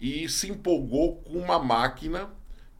e 0.01 0.29
se 0.29 0.51
empolgou 0.51 1.17
com 1.23 1.39
uma 1.39 1.59
máquina 1.59 2.31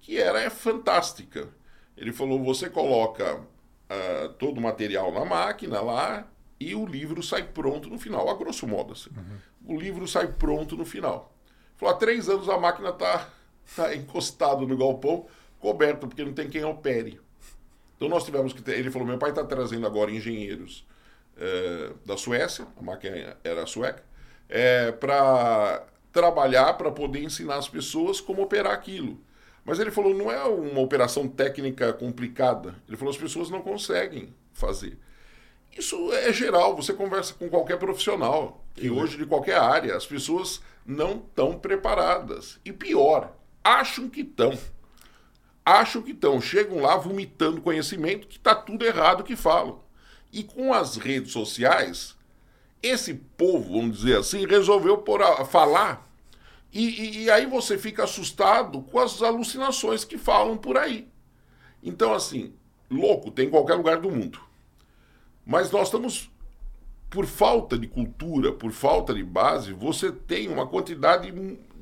que 0.01 0.19
era 0.19 0.41
é 0.41 0.51
fantástica. 0.51 1.49
Ele 1.97 2.13
falou, 2.13 2.43
você 2.43 2.71
coloca 2.71 3.37
uh, 3.37 4.29
todo 4.39 4.59
o 4.59 4.61
material 4.61 5.13
na 5.13 5.25
máquina 5.25 5.81
lá 5.81 6.29
e 6.61 6.75
o 6.75 6.87
livro 6.87 7.23
sai 7.23 7.43
pronto 7.43 7.89
no 7.89 7.99
final, 7.99 8.29
a 8.29 8.35
grosso 8.35 8.67
modo 8.67 8.93
assim. 8.93 9.11
Uhum. 9.17 9.75
O 9.75 9.81
livro 9.81 10.07
sai 10.07 10.29
pronto 10.29 10.77
no 10.77 10.85
final. 10.85 11.35
Falou, 11.77 11.95
há 11.95 11.99
três 11.99 12.29
anos 12.29 12.49
a 12.49 12.59
máquina 12.59 12.91
está 12.91 13.29
tá 13.75 13.95
encostado 13.95 14.67
no 14.67 14.77
galpão, 14.77 15.27
coberto, 15.59 16.07
porque 16.07 16.25
não 16.25 16.33
tem 16.33 16.49
quem 16.49 16.65
opere. 16.65 17.21
Então 17.97 18.09
nós 18.09 18.25
tivemos 18.25 18.53
que 18.53 18.63
ter, 18.63 18.79
ele 18.79 18.91
falou, 18.91 19.07
meu 19.07 19.19
pai 19.19 19.31
está 19.31 19.45
trazendo 19.45 19.87
agora 19.87 20.11
engenheiros 20.11 20.87
é, 21.37 21.93
da 22.05 22.17
Suécia, 22.17 22.67
a 22.77 22.83
máquina 22.83 23.37
era 23.43 23.67
sueca, 23.67 24.03
é, 24.49 24.93
para 24.93 25.85
trabalhar, 26.13 26.75
para 26.75 26.91
poder 26.91 27.23
ensinar 27.23 27.57
as 27.57 27.69
pessoas 27.69 28.21
como 28.21 28.43
operar 28.43 28.73
aquilo. 28.73 29.19
Mas 29.65 29.79
ele 29.79 29.91
falou, 29.91 30.15
não 30.15 30.31
é 30.31 30.45
uma 30.45 30.81
operação 30.81 31.27
técnica 31.27 31.93
complicada. 31.93 32.75
Ele 32.87 32.97
falou, 32.97 33.11
as 33.11 33.17
pessoas 33.17 33.49
não 33.49 33.63
conseguem 33.63 34.35
fazer. 34.53 34.99
Isso 35.77 36.13
é 36.13 36.33
geral, 36.33 36.77
você 36.77 36.93
conversa 36.93 37.35
com 37.35 37.49
qualquer 37.49 37.79
profissional, 37.79 38.65
e 38.77 38.91
hoje 38.91 39.17
de 39.17 39.27
qualquer 39.27 39.57
área, 39.57 39.97
as 39.97 40.07
pessoas 40.07 40.63
não 40.87 41.17
estão 41.17 41.59
preparadas. 41.59 42.61
E 42.65 42.73
pior, 42.73 43.33
acham 43.65 44.09
que 44.09 44.21
estão. 44.21 44.57
Acham 45.65 46.03
que 46.03 46.13
estão. 46.13 46.41
Chegam 46.41 46.81
lá 46.81 46.97
vomitando 46.97 47.63
conhecimento 47.63 48.29
que 48.29 48.37
está 48.37 48.55
tudo 48.55 48.85
errado 48.85 49.25
que 49.25 49.35
falam. 49.35 49.81
E 50.31 50.45
com 50.45 50.73
as 50.73 50.97
redes 50.97 51.33
sociais, 51.33 52.15
esse 52.83 53.15
povo, 53.15 53.81
vamos 53.81 53.99
dizer 53.99 54.19
assim, 54.19 54.47
resolveu 54.47 54.99
por 54.99 55.23
a, 55.23 55.45
falar. 55.47 56.07
E, 56.71 56.89
e, 56.89 57.23
e 57.23 57.31
aí 57.31 57.47
você 57.47 57.79
fica 57.79 58.05
assustado 58.05 58.83
com 58.83 58.99
as 58.99 59.23
alucinações 59.23 60.05
que 60.05 60.19
falam 60.19 60.57
por 60.57 60.77
aí. 60.77 61.09
Então, 61.83 62.13
assim, 62.13 62.53
louco 62.91 63.31
tem 63.31 63.47
em 63.47 63.51
qualquer 63.51 63.75
lugar 63.75 63.99
do 64.01 64.11
mundo. 64.11 64.41
Mas 65.47 65.71
nós 65.71 65.89
estamos 65.89 66.31
por 67.15 67.27
falta 67.27 67.79
de 67.79 67.87
cultura, 67.87 68.51
por 68.51 68.73
falta 68.73 69.15
de 69.15 69.23
base, 69.23 69.73
você 69.73 70.11
tem 70.11 70.49
uma 70.49 70.67
quantidade 70.67 71.33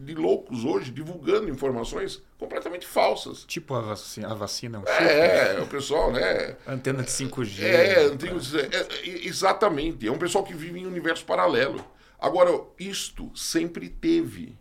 de 0.02 0.14
loucos 0.14 0.64
hoje 0.64 0.90
divulgando 0.90 1.48
informações 1.48 2.22
completamente 2.38 2.86
falsas. 2.86 3.44
Tipo 3.44 3.74
a 3.74 3.80
vacina, 3.80 4.30
a 4.30 4.34
vacina 4.34 4.78
é 4.78 4.80
um 4.80 4.84
É, 4.88 5.60
o 5.60 5.66
pessoal, 5.66 6.12
né? 6.12 6.56
Antena 6.66 7.02
de 7.02 7.10
5G. 7.10 7.62
É, 7.62 8.10
de, 8.10 8.28
é, 8.28 9.10
é, 9.10 9.26
exatamente. 9.26 10.06
É 10.06 10.10
um 10.10 10.18
pessoal 10.18 10.44
que 10.44 10.54
vive 10.54 10.80
em 10.80 10.86
um 10.86 10.88
universo 10.88 11.24
paralelo. 11.24 11.84
Agora, 12.18 12.50
isto 12.78 13.30
sempre 13.36 13.88
teve. 13.88 14.56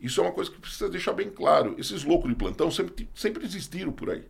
Isso 0.00 0.20
é 0.20 0.24
uma 0.24 0.32
coisa 0.32 0.50
que 0.50 0.58
precisa 0.58 0.88
deixar 0.88 1.12
bem 1.12 1.28
claro. 1.28 1.74
Esses 1.78 2.04
loucos 2.04 2.30
de 2.30 2.36
plantão 2.36 2.70
sempre, 2.70 3.08
sempre 3.14 3.44
existiram 3.44 3.92
por 3.92 4.10
aí. 4.10 4.24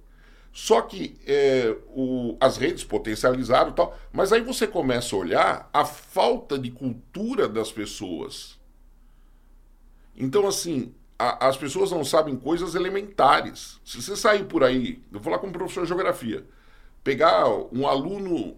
Só 0.53 0.81
que 0.81 1.17
é, 1.27 1.77
o, 1.89 2.37
as 2.41 2.57
redes 2.57 2.83
potencializaram 2.83 3.71
e 3.71 3.75
tal, 3.75 3.97
mas 4.13 4.33
aí 4.33 4.41
você 4.41 4.67
começa 4.67 5.15
a 5.15 5.19
olhar 5.19 5.71
a 5.73 5.85
falta 5.85 6.59
de 6.59 6.71
cultura 6.71 7.49
das 7.49 7.71
pessoas. 7.71 8.58
Então, 10.19 10.47
assim, 10.47 10.93
a, 11.19 11.49
as 11.49 11.57
pessoas 11.57 11.93
não 11.93 12.05
sabem 12.05 12.37
coisas 12.37 12.75
elementares. 12.75 13.81
Se 13.85 14.03
você 14.03 14.17
sair 14.17 14.45
por 14.45 14.65
aí, 14.65 15.01
eu 15.13 15.21
vou 15.21 15.23
falar 15.23 15.39
com 15.39 15.47
um 15.47 15.53
professor 15.53 15.83
de 15.83 15.89
geografia, 15.89 16.45
pegar 17.05 17.49
um 17.73 17.87
aluno 17.87 18.57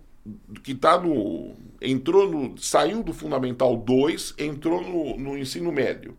que 0.63 0.73
está 0.73 0.99
no. 0.99 1.55
entrou 1.81 2.31
no. 2.31 2.59
saiu 2.59 3.03
do 3.03 3.13
Fundamental 3.13 3.77
2, 3.77 4.35
entrou 4.39 4.83
no, 4.83 5.17
no 5.19 5.39
ensino 5.39 5.71
médio. 5.71 6.17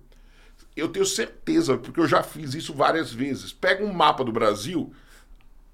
eu 0.75 0.87
tenho 0.89 1.05
certeza, 1.05 1.77
porque 1.77 1.99
eu 1.99 2.07
já 2.07 2.21
fiz 2.21 2.53
isso 2.53 2.73
várias 2.73 3.11
vezes. 3.11 3.51
Pega 3.51 3.83
um 3.83 3.93
mapa 3.93 4.23
do 4.23 4.31
Brasil, 4.31 4.91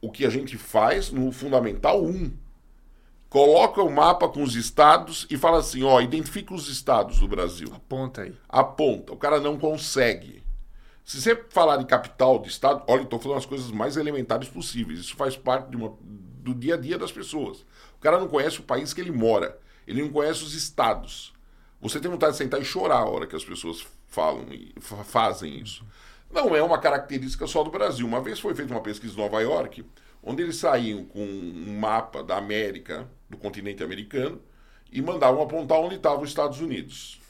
o 0.01 0.11
que 0.11 0.25
a 0.25 0.29
gente 0.29 0.57
faz 0.57 1.11
no 1.11 1.31
Fundamental 1.31 2.03
1. 2.03 2.31
Coloca 3.29 3.81
o 3.81 3.91
mapa 3.91 4.29
com 4.29 4.41
os 4.41 4.55
estados 4.55 5.27
e 5.29 5.37
fala 5.37 5.59
assim: 5.59 5.83
ó, 5.83 5.99
identifica 5.99 6.53
os 6.53 6.69
estados 6.69 7.19
do 7.19 7.27
Brasil. 7.27 7.69
Aponta 7.73 8.21
aí. 8.21 8.33
Aponta. 8.47 9.13
O 9.13 9.17
cara 9.17 9.39
não 9.39 9.57
consegue. 9.57 10.43
Se 11.03 11.21
você 11.21 11.35
falar 11.49 11.77
de 11.77 11.85
capital, 11.85 12.39
de 12.39 12.49
estado, 12.49 12.83
olha, 12.87 13.03
estou 13.03 13.19
falando 13.19 13.37
as 13.37 13.45
coisas 13.45 13.71
mais 13.71 13.95
elementares 13.95 14.49
possíveis. 14.49 14.99
Isso 14.99 15.15
faz 15.15 15.37
parte 15.37 15.75
uma, 15.75 15.93
do 16.01 16.53
dia 16.53 16.75
a 16.75 16.77
dia 16.77 16.97
das 16.97 17.11
pessoas. 17.11 17.65
O 17.97 17.99
cara 18.01 18.19
não 18.19 18.27
conhece 18.27 18.59
o 18.59 18.63
país 18.63 18.93
que 18.93 19.01
ele 19.01 19.11
mora. 19.11 19.57
Ele 19.85 20.01
não 20.01 20.09
conhece 20.09 20.43
os 20.43 20.53
estados. 20.53 21.33
Você 21.81 21.99
tem 21.99 22.11
vontade 22.11 22.33
de 22.33 22.37
sentar 22.39 22.61
e 22.61 22.65
chorar 22.65 22.99
a 22.99 23.05
hora 23.05 23.27
que 23.27 23.35
as 23.35 23.45
pessoas 23.45 23.85
falam 24.07 24.47
e 24.51 24.73
fazem 24.81 25.59
isso. 25.59 25.85
Não 26.29 26.55
é 26.55 26.61
uma 26.61 26.77
característica 26.77 27.47
só 27.47 27.63
do 27.63 27.71
Brasil. 27.71 28.05
Uma 28.05 28.21
vez 28.21 28.39
foi 28.39 28.53
feita 28.53 28.73
uma 28.73 28.81
pesquisa 28.81 29.13
em 29.13 29.17
Nova 29.17 29.39
York, 29.41 29.85
onde 30.27 30.43
eles 30.43 30.57
saíam 30.57 31.05
com 31.05 31.23
um 31.23 31.79
mapa 31.79 32.21
da 32.21 32.37
América, 32.37 33.09
do 33.29 33.37
continente 33.37 33.81
americano, 33.81 34.41
e 34.91 35.01
mandavam 35.01 35.41
apontar 35.41 35.79
onde 35.79 35.95
estavam 35.95 36.21
os 36.21 36.29
Estados 36.29 36.59
Unidos. 36.59 37.21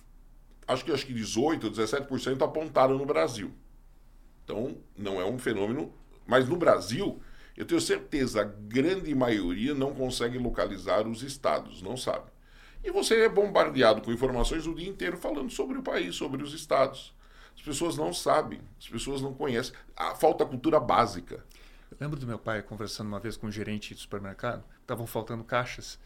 Acho 0.67 0.83
que 0.83 0.91
acho 0.91 1.05
que 1.05 1.13
18 1.13 1.67
ou 1.67 1.71
17% 1.71 2.41
apontaram 2.41 2.97
no 2.97 3.05
Brasil. 3.05 3.53
Então, 4.43 4.79
não 4.97 5.21
é 5.21 5.25
um 5.25 5.37
fenômeno. 5.37 5.93
Mas 6.25 6.49
no 6.49 6.57
Brasil, 6.57 7.21
eu 7.55 7.65
tenho 7.65 7.79
certeza, 7.79 8.41
a 8.41 8.43
grande 8.43 9.13
maioria 9.13 9.75
não 9.75 9.93
consegue 9.93 10.39
localizar 10.39 11.07
os 11.07 11.21
estados, 11.21 11.83
não 11.83 11.95
sabe. 11.95 12.31
E 12.83 12.89
você 12.89 13.25
é 13.25 13.29
bombardeado 13.29 14.01
com 14.01 14.11
informações 14.11 14.65
o 14.65 14.73
dia 14.73 14.89
inteiro 14.89 15.17
falando 15.17 15.51
sobre 15.51 15.77
o 15.77 15.83
país, 15.83 16.15
sobre 16.15 16.41
os 16.41 16.51
estados. 16.51 17.15
As 17.55 17.61
pessoas 17.61 17.95
não 17.95 18.11
sabem, 18.11 18.59
as 18.79 18.89
pessoas 18.89 19.21
não 19.21 19.35
conhecem. 19.35 19.75
A 19.95 20.15
falta 20.15 20.45
cultura 20.45 20.79
básica. 20.79 21.45
Eu 21.89 21.97
lembro 21.99 22.19
do 22.19 22.27
meu 22.27 22.37
pai 22.37 22.61
conversando 22.61 23.07
uma 23.07 23.19
vez 23.19 23.37
com 23.37 23.47
um 23.47 23.51
gerente 23.51 23.95
de 23.95 24.01
supermercado, 24.01 24.63
estavam 24.81 25.07
faltando 25.07 25.43
caixas. 25.43 25.99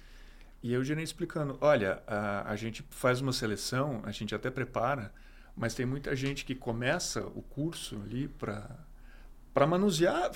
E 0.63 0.73
eu 0.73 0.81
o 0.81 0.83
gerente 0.83 1.07
explicando: 1.07 1.57
olha, 1.59 2.01
a, 2.05 2.51
a 2.51 2.55
gente 2.55 2.85
faz 2.91 3.19
uma 3.19 3.33
seleção, 3.33 4.01
a 4.03 4.11
gente 4.11 4.33
até 4.35 4.51
prepara, 4.51 5.11
mas 5.55 5.73
tem 5.73 5.85
muita 5.85 6.15
gente 6.15 6.45
que 6.45 6.53
começa 6.53 7.21
o 7.21 7.41
curso 7.41 7.99
ali 8.05 8.27
para 8.27 9.67
manusear 9.67 10.31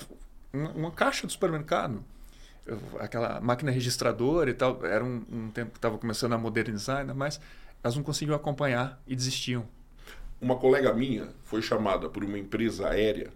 uma, 0.52 0.70
uma, 0.70 0.90
caixa 0.90 1.26
do 1.26 1.32
supermercado. 1.32 2.04
Aquela 2.98 3.40
máquina 3.40 3.70
registradora 3.70 4.50
e 4.50 4.54
tal, 4.54 4.84
era 4.84 5.04
um, 5.04 5.24
um 5.30 5.50
tempo 5.50 5.70
que 5.70 5.78
estava 5.78 5.96
começando 5.96 6.32
a 6.32 6.38
modernizar 6.38 6.98
ainda 6.98 7.14
mais, 7.14 7.40
elas 7.82 7.94
não 7.94 8.02
conseguiam 8.02 8.34
acompanhar 8.34 9.00
e 9.06 9.14
desistiam. 9.14 9.68
Uma 10.40 10.56
colega 10.56 10.92
minha 10.92 11.28
foi 11.44 11.62
chamada 11.62 12.08
por 12.08 12.24
uma 12.24 12.36
empresa 12.36 12.88
aérea 12.88 13.32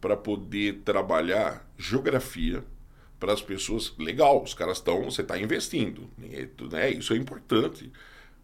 para 0.00 0.16
poder 0.16 0.82
trabalhar 0.84 1.68
geografia 1.76 2.64
para 3.18 3.32
as 3.32 3.42
pessoas. 3.42 3.94
Legal, 3.98 4.42
os 4.42 4.54
caras 4.54 4.78
estão, 4.78 5.04
você 5.04 5.22
está 5.22 5.38
investindo, 5.38 6.08
né? 6.70 6.90
Isso 6.90 7.12
é 7.12 7.16
importante. 7.16 7.90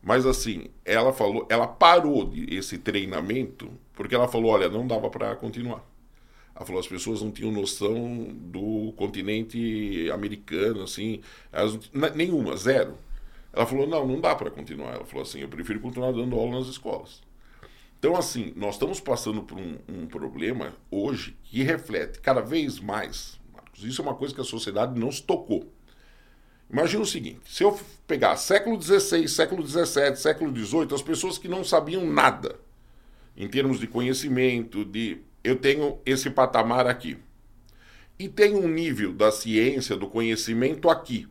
Mas 0.03 0.27
assim, 0.27 0.67
ela 0.85 1.13
falou, 1.13 1.47
ela 1.49 1.67
parou 1.67 2.31
esse 2.49 2.77
treinamento 2.79 3.71
porque 3.95 4.15
ela 4.15 4.29
falou, 4.29 4.53
olha, 4.53 4.69
não 4.69 4.87
dava 4.87 5.09
para 5.09 5.35
continuar. 5.37 5.83
Ela 6.55 6.65
falou, 6.65 6.81
as 6.81 6.87
pessoas 6.87 7.23
não 7.23 7.31
tinham 7.31 7.51
noção 7.51 8.29
do 8.33 8.93
continente 8.97 10.09
americano, 10.13 10.83
assim, 10.83 11.21
elas, 11.51 11.79
nenhuma, 12.15 12.57
zero. 12.57 12.97
Ela 13.53 13.67
falou, 13.67 13.87
não, 13.87 14.07
não 14.07 14.21
dá 14.21 14.35
para 14.35 14.51
continuar. 14.51 14.95
Ela 14.95 15.05
falou 15.05 15.23
assim, 15.23 15.41
eu 15.41 15.49
prefiro 15.49 15.81
continuar 15.81 16.13
dando 16.13 16.37
aula 16.37 16.59
nas 16.59 16.69
escolas. 16.69 17.23
Então, 18.05 18.17
assim, 18.17 18.53
nós 18.55 18.75
estamos 18.75 19.01
passando 19.01 19.43
por 19.43 19.57
um, 19.57 19.79
um 19.89 20.07
problema 20.07 20.75
hoje 20.91 21.35
que 21.43 21.63
reflete 21.63 22.21
cada 22.21 22.43
vez 22.43 22.79
mais, 22.79 23.41
Marcos, 23.51 23.83
isso 23.83 24.03
é 24.03 24.05
uma 24.05 24.15
coisa 24.15 24.35
que 24.35 24.43
a 24.43 24.45
sociedade 24.45 25.01
não 25.01 25.11
se 25.11 25.23
tocou. 25.23 25.73
Imagina 26.71 27.03
o 27.03 27.07
seguinte: 27.07 27.41
se 27.47 27.65
eu 27.65 27.81
pegar 28.07 28.37
século 28.37 28.79
XVI, 28.79 29.27
século 29.27 29.67
XVII, 29.67 30.17
século 30.17 30.55
XVIII, 30.55 30.95
as 30.95 31.01
pessoas 31.01 31.39
que 31.39 31.49
não 31.49 31.65
sabiam 31.65 32.05
nada 32.05 32.61
em 33.35 33.49
termos 33.49 33.81
de 33.81 33.87
conhecimento, 33.87 34.85
de 34.85 35.23
eu 35.43 35.57
tenho 35.57 35.99
esse 36.05 36.29
patamar 36.29 36.87
aqui. 36.87 37.17
E 38.19 38.29
tem 38.29 38.55
um 38.55 38.69
nível 38.69 39.15
da 39.15 39.33
ciência, 39.33 39.97
do 39.97 40.09
conhecimento 40.09 40.91
aqui. 40.91 41.27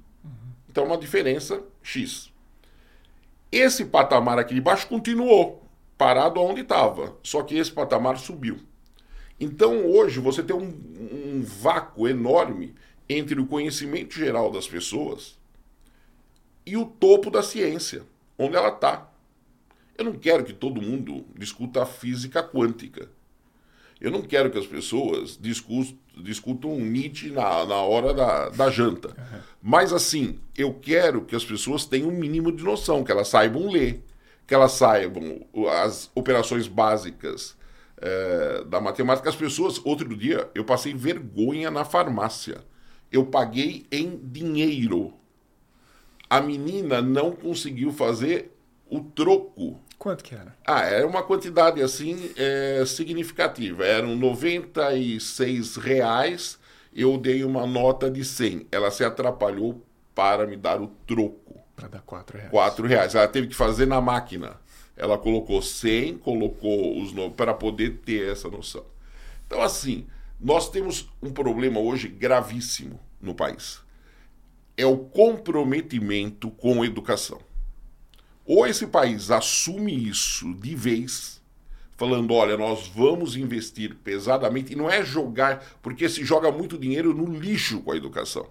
Então, 0.67 0.85
uma 0.85 0.97
diferença 0.97 1.63
X. 1.83 2.33
Esse 3.51 3.85
patamar 3.85 4.39
aqui 4.39 4.55
de 4.55 4.61
baixo 4.61 4.87
continuou 4.87 5.62
parado 6.03 6.41
onde 6.41 6.59
estava, 6.59 7.15
só 7.23 7.43
que 7.43 7.55
esse 7.55 7.71
patamar 7.71 8.17
subiu. 8.19 8.57
Então, 9.39 9.85
hoje, 9.85 10.19
você 10.19 10.43
tem 10.43 10.53
um, 10.53 10.67
um 10.67 11.41
vácuo 11.41 12.09
enorme 12.09 12.75
entre 13.07 13.39
o 13.39 13.47
conhecimento 13.47 14.13
geral 14.13 14.51
das 14.51 14.67
pessoas 14.67 15.39
e 16.65 16.75
o 16.75 16.85
topo 16.85 17.31
da 17.31 17.41
ciência, 17.41 18.03
onde 18.37 18.57
ela 18.57 18.67
está. 18.67 19.09
Eu 19.97 20.03
não 20.03 20.11
quero 20.11 20.43
que 20.43 20.51
todo 20.51 20.81
mundo 20.81 21.25
discuta 21.37 21.83
a 21.83 21.85
física 21.85 22.43
quântica. 22.43 23.09
Eu 24.01 24.11
não 24.11 24.23
quero 24.23 24.51
que 24.51 24.59
as 24.59 24.67
pessoas 24.67 25.39
discutam, 25.39 25.95
discutam 26.17 26.75
Nietzsche 26.81 27.29
na, 27.29 27.65
na 27.65 27.77
hora 27.77 28.13
da, 28.13 28.49
da 28.49 28.69
janta. 28.69 29.15
Mas, 29.61 29.93
assim, 29.93 30.37
eu 30.57 30.73
quero 30.73 31.23
que 31.23 31.33
as 31.33 31.45
pessoas 31.45 31.85
tenham 31.85 32.09
um 32.09 32.11
mínimo 32.19 32.51
de 32.51 32.61
noção, 32.61 33.05
que 33.05 33.11
elas 33.11 33.29
saibam 33.29 33.71
ler, 33.71 34.03
que 34.45 34.53
elas 34.53 34.73
saibam 34.73 35.45
as 35.83 36.11
operações 36.15 36.67
básicas 36.67 37.57
é, 37.97 38.63
da 38.65 38.81
matemática. 38.81 39.29
As 39.29 39.35
pessoas, 39.35 39.79
outro 39.85 40.15
dia, 40.15 40.49
eu 40.53 40.63
passei 40.63 40.93
vergonha 40.93 41.71
na 41.71 41.85
farmácia 41.85 42.61
eu 43.13 43.23
paguei 43.23 43.85
em 43.91 44.17
dinheiro. 44.17 45.13
A 46.27 46.41
menina 46.41 46.99
não 46.99 47.31
conseguiu 47.31 47.93
fazer 47.93 48.51
o 48.89 49.01
troco. 49.01 49.79
Quanto 49.99 50.23
que 50.23 50.33
era? 50.33 50.57
Ah, 50.65 50.81
era 50.81 51.05
uma 51.05 51.21
quantidade 51.21 51.79
assim 51.79 52.31
é, 52.35 52.83
significativa. 52.87 53.85
Eram 53.85 54.15
96 54.15 55.75
reais. 55.75 56.57
Eu 56.91 57.17
dei 57.19 57.43
uma 57.43 57.67
nota 57.67 58.09
de 58.09 58.25
100. 58.25 58.67
Ela 58.71 58.89
se 58.89 59.03
atrapalhou 59.03 59.85
para 60.15 60.47
me 60.47 60.57
dar 60.57 60.81
o 60.81 60.87
troco. 61.07 61.62
Para 61.75 61.87
dar 61.87 62.01
4 62.01 62.37
reais. 62.37 62.51
4 62.51 62.87
reais. 62.87 63.15
Ela 63.15 63.27
teve 63.27 63.47
que 63.47 63.55
fazer 63.55 63.85
na 63.85 63.99
máquina. 63.99 64.59
Ela 64.95 65.17
colocou 65.17 65.61
100, 65.61 66.19
colocou 66.19 67.01
os 67.01 67.13
para 67.35 67.53
poder 67.53 68.01
ter 68.05 68.31
essa 68.31 68.47
noção. 68.47 68.85
Então, 69.47 69.61
assim, 69.61 70.05
nós 70.39 70.69
temos 70.69 71.09
um 71.21 71.31
problema 71.31 71.79
hoje 71.79 72.07
gravíssimo 72.07 72.99
no 73.19 73.33
país. 73.33 73.81
É 74.77 74.85
o 74.85 74.97
comprometimento 74.97 76.51
com 76.51 76.81
a 76.81 76.85
educação. 76.85 77.39
Ou 78.45 78.67
esse 78.67 78.87
país 78.87 79.31
assume 79.31 80.07
isso 80.09 80.53
de 80.55 80.75
vez, 80.75 81.41
falando: 81.95 82.33
olha, 82.33 82.57
nós 82.57 82.87
vamos 82.87 83.35
investir 83.35 83.95
pesadamente, 83.95 84.73
e 84.73 84.75
não 84.75 84.89
é 84.89 85.03
jogar, 85.03 85.63
porque 85.81 86.09
se 86.09 86.25
joga 86.25 86.51
muito 86.51 86.77
dinheiro 86.77 87.13
no 87.13 87.25
lixo 87.25 87.81
com 87.81 87.91
a 87.91 87.97
educação. 87.97 88.47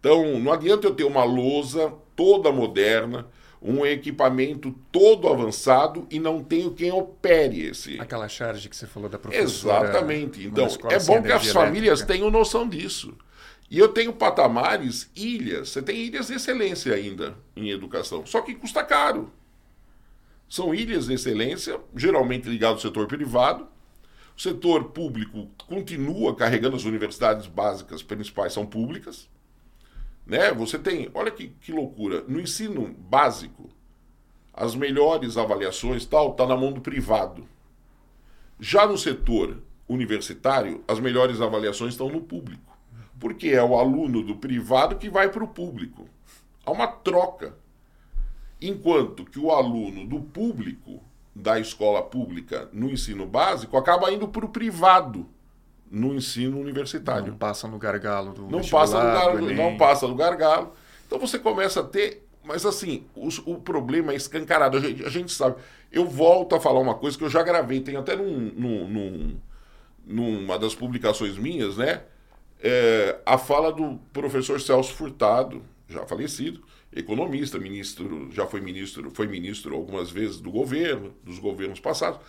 Então, 0.00 0.38
não 0.38 0.52
adianta 0.52 0.86
eu 0.86 0.94
ter 0.94 1.04
uma 1.04 1.24
lousa 1.24 1.92
toda 2.14 2.52
moderna, 2.52 3.26
um 3.60 3.84
equipamento 3.84 4.72
todo 4.92 5.28
avançado 5.28 6.06
e 6.10 6.20
não 6.20 6.42
tenho 6.42 6.72
quem 6.72 6.92
opere 6.92 7.62
esse. 7.62 7.98
Aquela 7.98 8.28
charge 8.28 8.68
que 8.68 8.76
você 8.76 8.86
falou 8.86 9.08
da 9.08 9.18
professora. 9.18 9.88
Exatamente. 9.88 10.46
Então, 10.46 10.66
é 10.90 10.98
bom 11.00 11.22
que 11.22 11.32
as 11.32 11.48
famílias 11.48 12.00
elétrica. 12.00 12.06
tenham 12.06 12.30
noção 12.30 12.68
disso. 12.68 13.16
E 13.70 13.78
eu 13.78 13.88
tenho 13.88 14.12
patamares, 14.12 15.10
ilhas. 15.16 15.70
Você 15.70 15.82
tem 15.82 15.96
ilhas 15.96 16.28
de 16.28 16.34
excelência 16.34 16.94
ainda 16.94 17.34
em 17.56 17.70
educação, 17.70 18.24
só 18.24 18.40
que 18.40 18.54
custa 18.54 18.84
caro. 18.84 19.32
São 20.48 20.72
ilhas 20.72 21.06
de 21.06 21.14
excelência, 21.14 21.80
geralmente 21.94 22.48
ligadas 22.48 22.76
ao 22.76 22.82
setor 22.82 23.08
privado. 23.08 23.66
O 24.36 24.40
setor 24.40 24.84
público 24.90 25.48
continua 25.66 26.36
carregando 26.36 26.76
as 26.76 26.84
universidades 26.84 27.46
básicas 27.46 28.02
principais, 28.02 28.52
são 28.52 28.64
públicas. 28.64 29.28
Né? 30.26 30.52
Você 30.52 30.78
tem, 30.78 31.08
olha 31.14 31.30
que, 31.30 31.48
que 31.60 31.72
loucura, 31.72 32.24
no 32.26 32.40
ensino 32.40 32.92
básico, 32.98 33.70
as 34.52 34.74
melhores 34.74 35.36
avaliações 35.36 36.04
tal 36.04 36.34
tá 36.34 36.46
na 36.46 36.56
mão 36.56 36.72
do 36.72 36.80
privado. 36.80 37.46
Já 38.58 38.86
no 38.86 38.98
setor 38.98 39.62
universitário, 39.88 40.82
as 40.88 40.98
melhores 40.98 41.40
avaliações 41.40 41.92
estão 41.92 42.08
no 42.08 42.22
público. 42.22 42.76
Porque 43.20 43.48
é 43.48 43.62
o 43.62 43.78
aluno 43.78 44.22
do 44.22 44.36
privado 44.36 44.96
que 44.96 45.08
vai 45.08 45.28
para 45.30 45.44
o 45.44 45.48
público. 45.48 46.08
Há 46.64 46.70
uma 46.70 46.86
troca. 46.86 47.56
Enquanto 48.60 49.24
que 49.24 49.38
o 49.38 49.50
aluno 49.50 50.06
do 50.06 50.20
público, 50.20 51.02
da 51.34 51.60
escola 51.60 52.02
pública 52.02 52.68
no 52.72 52.90
ensino 52.90 53.26
básico, 53.26 53.76
acaba 53.76 54.10
indo 54.10 54.26
para 54.26 54.44
o 54.44 54.48
privado 54.48 55.28
no 55.90 56.14
ensino 56.14 56.58
universitário. 56.58 57.28
Não 57.28 57.38
passa 57.38 57.68
no 57.68 57.78
gargalo 57.78 58.32
do 58.32 58.48
não 58.48 58.60
passa 58.60 58.98
no 58.98 59.04
gargalo, 59.04 59.50
não 59.52 59.76
passa 59.76 60.08
no 60.08 60.14
gargalo. 60.14 60.72
Então 61.06 61.18
você 61.18 61.38
começa 61.38 61.80
a 61.80 61.84
ter 61.84 62.26
mas 62.46 62.64
assim, 62.64 63.04
o, 63.14 63.28
o, 63.44 63.60
problema 63.60 64.12
é 64.12 64.16
escancarado. 64.16 64.76
A 64.76 64.80
gente, 64.80 65.04
a 65.04 65.08
gente, 65.08 65.32
sabe. 65.32 65.56
Eu 65.90 66.06
volto 66.06 66.54
a 66.54 66.60
falar 66.60 66.78
uma 66.78 66.94
coisa 66.94 67.18
que 67.18 67.24
eu 67.24 67.28
já 67.28 67.42
gravei, 67.42 67.80
tem 67.80 67.96
até 67.96 68.14
num, 68.14 68.52
num, 68.54 68.88
num, 68.88 69.36
numa 70.06 70.56
das 70.56 70.72
publicações 70.72 71.36
minhas, 71.36 71.76
né? 71.76 72.02
É, 72.62 73.18
a 73.26 73.36
fala 73.36 73.72
do 73.72 73.98
professor 74.12 74.60
Celso 74.60 74.94
Furtado, 74.94 75.60
já 75.88 76.06
falecido, 76.06 76.62
economista, 76.94 77.58
ministro, 77.58 78.30
já 78.32 78.46
foi 78.46 78.60
ministro, 78.60 79.10
foi 79.10 79.26
ministro 79.26 79.74
algumas 79.74 80.10
vezes 80.10 80.40
do 80.40 80.50
governo, 80.50 81.12
dos 81.24 81.40
governos 81.40 81.80
passados. 81.80 82.20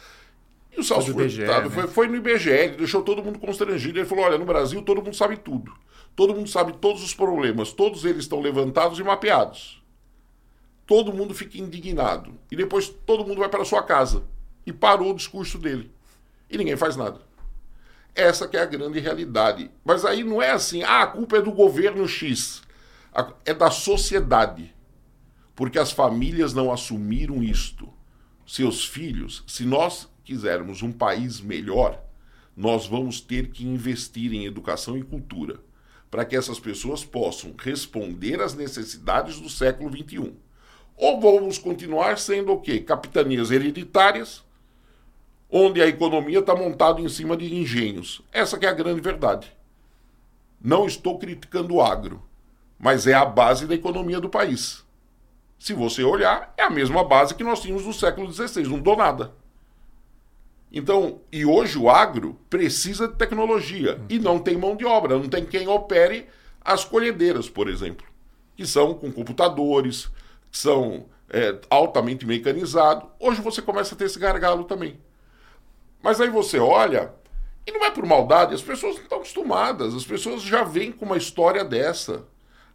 E 0.78 0.80
o 0.80 0.84
Celso 0.84 1.12
foi 1.12 1.28
Furtado 1.28 1.70
né? 1.70 1.76
foi, 1.76 1.88
foi 1.88 2.08
no 2.08 2.16
IBGE, 2.18 2.52
ele 2.52 2.78
deixou 2.78 3.02
todo 3.02 3.24
mundo 3.24 3.40
constrangido. 3.40 3.98
Ele 3.98 4.06
falou: 4.06 4.26
olha, 4.26 4.38
no 4.38 4.46
Brasil 4.46 4.84
todo 4.84 5.02
mundo 5.02 5.16
sabe 5.16 5.36
tudo. 5.36 5.74
Todo 6.16 6.36
mundo 6.36 6.48
sabe 6.48 6.74
todos 6.74 7.04
os 7.04 7.16
problemas, 7.16 7.72
todos 7.72 8.06
eles 8.06 8.20
estão 8.20 8.40
levantados 8.40 9.00
e 9.00 9.04
mapeados. 9.04 9.84
Todo 10.86 11.12
mundo 11.12 11.34
fica 11.34 11.58
indignado. 11.58 12.34
E 12.50 12.56
depois 12.56 12.88
todo 12.88 13.26
mundo 13.26 13.40
vai 13.40 13.50
para 13.50 13.66
sua 13.66 13.84
casa. 13.84 14.24
E 14.66 14.72
parou 14.72 15.12
o 15.12 15.16
discurso 15.16 15.58
dele. 15.58 15.92
E 16.50 16.58
ninguém 16.58 16.78
faz 16.78 16.96
nada. 16.96 17.22
Essa 18.16 18.48
que 18.48 18.56
é 18.56 18.62
a 18.62 18.66
grande 18.66 19.00
realidade. 19.00 19.70
Mas 19.84 20.06
aí 20.06 20.24
não 20.24 20.42
é 20.42 20.52
assim, 20.52 20.84
ah, 20.84 21.04
a 21.04 21.08
culpa 21.08 21.38
é 21.38 21.42
do 21.42 21.52
governo 21.52 22.08
X. 22.08 22.62
É 23.46 23.54
da 23.54 23.70
sociedade. 23.70 24.74
Porque 25.56 25.78
as 25.78 25.92
famílias 25.92 26.54
não 26.54 26.72
assumiram 26.72 27.44
isto. 27.44 27.92
Seus 28.46 28.86
filhos, 28.86 29.44
se 29.46 29.66
nós 29.66 30.08
quisermos 30.28 30.84
um 30.84 30.92
país 30.92 31.40
melhor, 31.40 32.04
nós 32.54 32.86
vamos 32.86 33.22
ter 33.22 33.48
que 33.50 33.66
investir 33.66 34.34
em 34.34 34.46
educação 34.46 34.98
e 34.98 35.04
cultura 35.04 35.62
para 36.12 36.26
que 36.26 36.36
essas 36.36 36.60
pessoas 36.60 37.06
possam 37.06 37.56
responder 37.58 38.42
às 38.42 38.54
necessidades 38.54 39.40
do 39.40 39.50
século 39.50 39.90
XXI. 39.90 40.34
Ou 40.98 41.22
vamos 41.22 41.58
continuar 41.58 42.18
sendo 42.18 42.52
o 42.52 42.60
quê? 42.60 42.82
Capitanias 42.82 43.52
hereditárias, 43.52 44.44
onde 45.50 45.82
a 45.82 45.88
economia 45.88 46.40
está 46.40 46.54
montada 46.54 47.00
em 47.00 47.08
cima 47.08 47.38
de 47.38 47.54
engenhos. 47.56 48.22
Essa 48.32 48.58
é 48.58 48.68
a 48.68 48.74
grande 48.74 49.00
verdade. 49.00 49.56
Não 50.62 50.86
estou 50.86 51.18
criticando 51.18 51.76
o 51.76 51.82
agro, 51.82 52.22
mas 52.78 53.08
é 53.08 53.14
a 53.14 53.24
base 53.24 53.66
da 53.66 53.76
economia 53.76 54.20
do 54.20 54.30
país. 54.30 54.84
Se 55.58 55.74
você 55.74 56.04
olhar, 56.04 56.54
é 56.58 56.64
a 56.64 56.70
mesma 56.70 57.04
base 57.04 57.34
que 57.34 57.44
nós 57.46 57.62
tínhamos 57.62 57.86
no 57.86 57.94
século 57.94 58.32
XVI, 58.32 58.64
não 58.64 58.80
dou 58.80 58.98
nada. 58.98 59.34
Então, 60.72 61.22
e 61.32 61.46
hoje 61.46 61.78
o 61.78 61.90
agro 61.90 62.38
precisa 62.50 63.08
de 63.08 63.16
tecnologia 63.16 64.02
e 64.10 64.20
não 64.20 64.38
tem 64.38 64.58
mão 64.58 64.76
de 64.76 64.86
obra, 64.86 65.18
não 65.18 65.30
tem 65.30 65.46
quem 65.46 65.68
opere 65.68 66.28
as 66.62 66.84
colhedeiras, 66.84 67.50
por 67.50 67.70
exemplo, 67.70 68.06
que 68.56 68.66
são 68.66 68.94
com 68.94 69.12
computadores, 69.12 70.10
que 70.52 70.58
são 70.58 71.06
é, 71.30 71.58
altamente 71.70 72.26
mecanizados. 72.26 73.08
Hoje 73.20 73.42
você 73.42 73.62
começa 73.62 73.96
a 73.96 73.98
ter 73.98 74.06
esse 74.06 74.20
gargalo 74.20 74.66
também. 74.66 75.00
Mas 76.02 76.20
aí 76.20 76.30
você 76.30 76.60
olha, 76.60 77.14
e 77.66 77.72
não 77.72 77.86
é 77.86 77.92
por 77.92 78.06
maldade, 78.06 78.54
as 78.54 78.62
pessoas 78.62 78.96
não 78.96 79.04
estão 79.04 79.18
acostumadas, 79.20 79.96
as 79.96 80.06
pessoas 80.06 80.42
já 80.42 80.64
vêm 80.64 80.92
com 80.92 81.06
uma 81.06 81.18
história 81.18 81.64
dessa. 81.64 82.26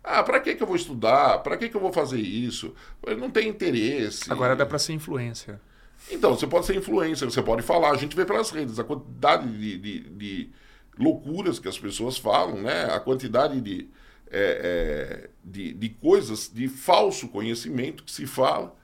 Ah, 0.02 0.22
para 0.22 0.40
que, 0.40 0.54
que 0.54 0.62
eu 0.62 0.66
vou 0.66 0.76
estudar? 0.76 1.38
Para 1.38 1.56
que, 1.56 1.68
que 1.68 1.76
eu 1.76 1.80
vou 1.80 1.92
fazer 1.92 2.18
isso? 2.18 2.74
Não 3.18 3.30
tem 3.30 3.48
interesse. 3.48 4.32
Agora 4.32 4.56
dá 4.56 4.66
para 4.66 4.78
ser 4.78 4.94
influência. 4.94 5.60
Então, 6.10 6.36
você 6.36 6.46
pode 6.46 6.66
ser 6.66 6.76
influencer, 6.76 7.30
você 7.30 7.42
pode 7.42 7.62
falar. 7.62 7.90
A 7.90 7.96
gente 7.96 8.14
vê 8.16 8.24
pelas 8.24 8.50
redes 8.50 8.78
a 8.78 8.84
quantidade 8.84 9.48
de, 9.48 9.78
de, 9.78 10.00
de 10.10 10.50
loucuras 10.98 11.58
que 11.58 11.68
as 11.68 11.78
pessoas 11.78 12.18
falam, 12.18 12.60
né? 12.62 12.84
A 12.84 13.00
quantidade 13.00 13.60
de, 13.60 13.88
é, 14.30 15.22
é, 15.22 15.30
de, 15.44 15.72
de, 15.72 15.88
coisas, 15.88 16.50
de 16.52 16.68
falso 16.68 17.28
conhecimento 17.28 18.04
que 18.04 18.12
se 18.12 18.26
fala. 18.26 18.76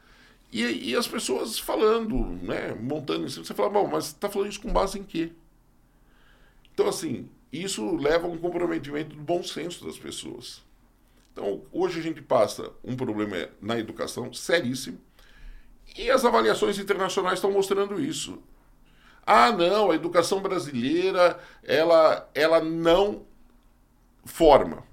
E, 0.51 0.91
e 0.91 0.97
as 0.97 1.07
pessoas 1.07 1.59
falando, 1.59 2.17
né? 2.43 2.75
Montando 2.75 3.27
em 3.27 3.29
cima. 3.29 3.45
Você 3.45 3.55
fala, 3.55 3.69
bom, 3.69 3.87
mas 3.87 4.07
está 4.07 4.29
falando 4.29 4.51
isso 4.51 4.61
com 4.61 4.73
base 4.73 4.99
em 4.99 5.05
quê? 5.05 5.33
Então, 6.73 6.89
assim, 6.89 7.29
isso 7.53 7.97
leva 7.97 8.27
a 8.27 8.31
um 8.31 8.39
comprometimento 8.39 9.17
do 9.17 9.23
bom 9.23 9.43
senso 9.43 9.85
das 9.85 9.99
pessoas. 9.99 10.63
Então, 11.33 11.63
hoje 11.73 12.01
a 12.01 12.03
gente 12.03 12.23
passa 12.23 12.73
um 12.83 12.97
problema 12.97 13.49
na 13.61 13.79
educação 13.79 14.33
seríssimo 14.33 14.99
e 15.97 16.11
as 16.11 16.25
avaliações 16.25 16.79
internacionais 16.79 17.35
estão 17.35 17.51
mostrando 17.51 18.01
isso. 18.01 18.43
Ah, 19.27 19.53
não, 19.53 19.91
a 19.91 19.95
educação 19.95 20.41
brasileira, 20.41 21.39
ela, 21.63 22.29
ela 22.35 22.61
não 22.61 23.27
forma. 24.25 24.85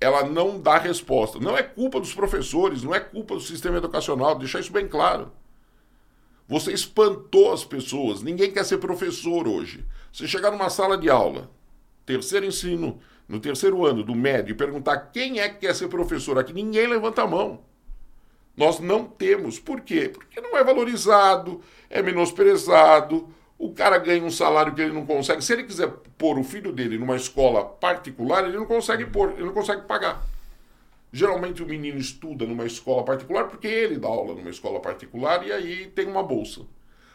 Ela 0.00 0.24
não 0.24 0.60
dá 0.60 0.78
resposta. 0.78 1.38
Não 1.40 1.56
é 1.56 1.62
culpa 1.62 1.98
dos 1.98 2.14
professores, 2.14 2.82
não 2.82 2.94
é 2.94 3.00
culpa 3.00 3.34
do 3.34 3.40
sistema 3.40 3.78
educacional, 3.78 4.38
deixar 4.38 4.60
isso 4.60 4.72
bem 4.72 4.86
claro. 4.86 5.32
Você 6.46 6.72
espantou 6.72 7.52
as 7.52 7.64
pessoas. 7.64 8.22
Ninguém 8.22 8.50
quer 8.50 8.64
ser 8.64 8.78
professor 8.78 9.46
hoje. 9.46 9.84
Você 10.12 10.26
chegar 10.26 10.50
numa 10.50 10.70
sala 10.70 10.96
de 10.96 11.10
aula, 11.10 11.50
terceiro 12.06 12.46
ensino, 12.46 13.00
no 13.28 13.38
terceiro 13.38 13.84
ano 13.84 14.02
do 14.02 14.14
médio, 14.14 14.52
e 14.52 14.56
perguntar 14.56 14.96
quem 15.12 15.40
é 15.40 15.48
que 15.48 15.60
quer 15.66 15.74
ser 15.74 15.88
professor 15.88 16.38
aqui, 16.38 16.52
ninguém 16.52 16.86
levanta 16.86 17.22
a 17.22 17.26
mão. 17.26 17.62
Nós 18.58 18.80
não 18.80 19.04
temos. 19.04 19.60
Por 19.60 19.82
quê? 19.82 20.08
Porque 20.12 20.40
não 20.40 20.58
é 20.58 20.64
valorizado, 20.64 21.62
é 21.88 22.02
menosprezado. 22.02 23.28
O 23.56 23.72
cara 23.72 23.98
ganha 23.98 24.24
um 24.24 24.32
salário 24.32 24.74
que 24.74 24.82
ele 24.82 24.92
não 24.92 25.06
consegue. 25.06 25.42
Se 25.42 25.52
ele 25.52 25.62
quiser 25.62 25.88
pôr 26.18 26.36
o 26.36 26.42
filho 26.42 26.72
dele 26.72 26.98
numa 26.98 27.14
escola 27.14 27.64
particular, 27.64 28.44
ele 28.44 28.56
não 28.56 28.66
consegue 28.66 29.06
pôr, 29.06 29.30
ele 29.30 29.44
não 29.44 29.52
consegue 29.52 29.82
pagar. 29.82 30.26
Geralmente 31.12 31.62
o 31.62 31.66
menino 31.66 31.98
estuda 31.98 32.44
numa 32.44 32.66
escola 32.66 33.04
particular 33.04 33.44
porque 33.44 33.68
ele 33.68 33.96
dá 33.96 34.08
aula 34.08 34.34
numa 34.34 34.50
escola 34.50 34.80
particular 34.80 35.46
e 35.46 35.52
aí 35.52 35.86
tem 35.86 36.08
uma 36.08 36.24
bolsa. 36.24 36.62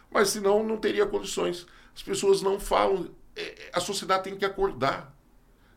Mas 0.10 0.30
senão 0.30 0.64
não 0.64 0.78
teria 0.78 1.06
condições. 1.06 1.68
As 1.94 2.02
pessoas 2.02 2.42
não 2.42 2.58
falam. 2.58 3.10
É, 3.36 3.70
a 3.74 3.82
sociedade 3.82 4.24
tem 4.24 4.38
que 4.38 4.46
acordar 4.46 5.14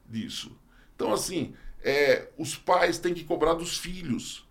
disso. 0.08 0.56
Então, 0.94 1.12
assim, 1.12 1.54
é, 1.82 2.28
os 2.38 2.54
pais 2.54 2.98
têm 2.98 3.12
que 3.12 3.24
cobrar 3.24 3.54
dos 3.54 3.76
filhos 3.76 4.45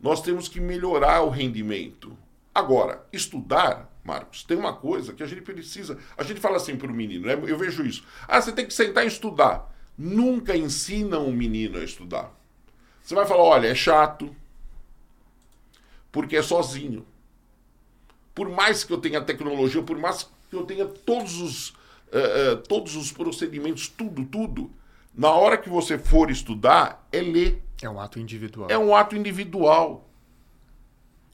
nós 0.00 0.22
temos 0.22 0.48
que 0.48 0.60
melhorar 0.60 1.22
o 1.22 1.30
rendimento. 1.30 2.16
Agora, 2.54 3.06
estudar, 3.12 3.90
Marcos, 4.04 4.42
tem 4.42 4.56
uma 4.56 4.74
coisa 4.74 5.12
que 5.12 5.22
a 5.22 5.26
gente 5.26 5.42
precisa. 5.42 5.98
A 6.16 6.22
gente 6.22 6.40
fala 6.40 6.56
assim 6.56 6.76
para 6.76 6.90
o 6.90 6.94
menino, 6.94 7.26
né? 7.26 7.34
eu 7.34 7.58
vejo 7.58 7.84
isso. 7.84 8.04
Ah, 8.26 8.40
você 8.40 8.52
tem 8.52 8.66
que 8.66 8.74
sentar 8.74 9.04
e 9.04 9.08
estudar. 9.08 9.74
Nunca 9.96 10.56
ensina 10.56 11.18
um 11.18 11.32
menino 11.32 11.78
a 11.78 11.84
estudar. 11.84 12.32
Você 13.02 13.14
vai 13.14 13.26
falar: 13.26 13.42
olha, 13.42 13.68
é 13.68 13.74
chato, 13.74 14.34
porque 16.12 16.36
é 16.36 16.42
sozinho. 16.42 17.06
Por 18.34 18.48
mais 18.48 18.84
que 18.84 18.92
eu 18.92 18.98
tenha 18.98 19.20
tecnologia, 19.20 19.82
por 19.82 19.98
mais 19.98 20.28
que 20.48 20.56
eu 20.56 20.64
tenha 20.64 20.86
todos 20.86 21.40
os, 21.40 21.68
uh, 21.70 22.52
uh, 22.52 22.56
todos 22.68 22.94
os 22.94 23.10
procedimentos, 23.10 23.88
tudo, 23.88 24.24
tudo, 24.24 24.70
na 25.14 25.30
hora 25.32 25.58
que 25.58 25.68
você 25.68 25.98
for 25.98 26.30
estudar, 26.30 27.06
é 27.10 27.20
ler. 27.20 27.62
É 27.82 27.88
um 27.88 28.00
ato 28.00 28.18
individual. 28.18 28.68
É 28.70 28.78
um 28.78 28.94
ato 28.94 29.16
individual. 29.16 30.08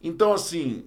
Então, 0.03 0.33
assim. 0.33 0.87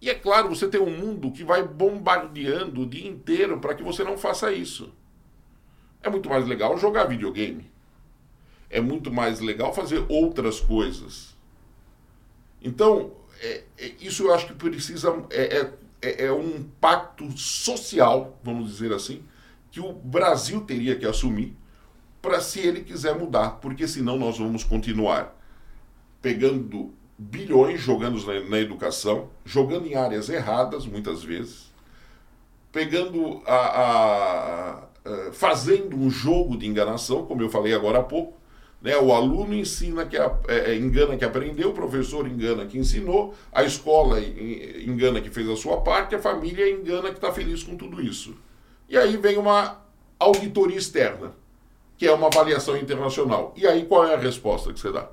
E 0.00 0.10
é 0.10 0.14
claro, 0.14 0.48
você 0.50 0.68
tem 0.68 0.80
um 0.80 0.90
mundo 0.90 1.30
que 1.32 1.42
vai 1.42 1.62
bombardeando 1.66 2.82
o 2.82 2.86
dia 2.86 3.08
inteiro 3.08 3.58
para 3.58 3.74
que 3.74 3.82
você 3.82 4.04
não 4.04 4.18
faça 4.18 4.52
isso. 4.52 4.92
É 6.02 6.10
muito 6.10 6.28
mais 6.28 6.46
legal 6.46 6.76
jogar 6.76 7.04
videogame. 7.04 7.70
É 8.68 8.80
muito 8.80 9.10
mais 9.10 9.40
legal 9.40 9.72
fazer 9.72 10.04
outras 10.08 10.60
coisas. 10.60 11.34
Então, 12.60 13.12
é, 13.40 13.64
é, 13.78 13.92
isso 14.00 14.24
eu 14.24 14.34
acho 14.34 14.46
que 14.46 14.54
precisa. 14.54 15.24
É, 15.30 15.58
é, 15.58 15.72
é, 16.02 16.24
é 16.26 16.32
um 16.32 16.62
pacto 16.80 17.30
social, 17.36 18.38
vamos 18.42 18.70
dizer 18.70 18.92
assim, 18.92 19.22
que 19.70 19.80
o 19.80 19.92
Brasil 19.92 20.60
teria 20.60 20.96
que 20.96 21.06
assumir 21.06 21.56
para 22.24 22.40
se 22.40 22.58
ele 22.58 22.80
quiser 22.80 23.14
mudar, 23.14 23.58
porque 23.60 23.86
senão 23.86 24.16
nós 24.16 24.38
vamos 24.38 24.64
continuar 24.64 25.38
pegando 26.22 26.94
bilhões, 27.18 27.82
jogando 27.82 28.18
na, 28.24 28.40
na 28.48 28.58
educação, 28.58 29.28
jogando 29.44 29.86
em 29.86 29.94
áreas 29.94 30.30
erradas 30.30 30.86
muitas 30.86 31.22
vezes, 31.22 31.70
pegando 32.72 33.42
a, 33.44 33.54
a, 33.54 34.70
a, 35.04 35.32
fazendo 35.32 35.94
um 35.94 36.08
jogo 36.08 36.56
de 36.56 36.66
enganação, 36.66 37.26
como 37.26 37.42
eu 37.42 37.50
falei 37.50 37.74
agora 37.74 37.98
há 37.98 38.02
pouco. 38.02 38.40
Né? 38.80 38.96
O 38.96 39.12
aluno 39.12 39.54
ensina 39.54 40.06
que 40.06 40.16
é, 40.16 40.30
é 40.48 40.76
engana 40.76 41.18
que 41.18 41.26
aprendeu, 41.26 41.70
o 41.70 41.74
professor 41.74 42.26
engana 42.26 42.64
que 42.64 42.78
ensinou, 42.78 43.34
a 43.52 43.64
escola 43.64 44.18
engana 44.18 45.20
que 45.20 45.28
fez 45.28 45.46
a 45.46 45.56
sua 45.56 45.82
parte, 45.82 46.14
a 46.14 46.18
família 46.18 46.70
engana 46.70 47.10
que 47.10 47.16
está 47.16 47.30
feliz 47.30 47.62
com 47.62 47.76
tudo 47.76 48.00
isso. 48.00 48.34
E 48.88 48.96
aí 48.96 49.14
vem 49.18 49.36
uma 49.36 49.84
auditoria 50.18 50.78
externa 50.78 51.43
que 51.96 52.06
é 52.06 52.12
uma 52.12 52.26
avaliação 52.26 52.76
internacional. 52.76 53.52
E 53.56 53.66
aí 53.66 53.84
qual 53.84 54.06
é 54.06 54.14
a 54.14 54.18
resposta 54.18 54.72
que 54.72 54.80
você 54.80 54.92
dá? 54.92 55.08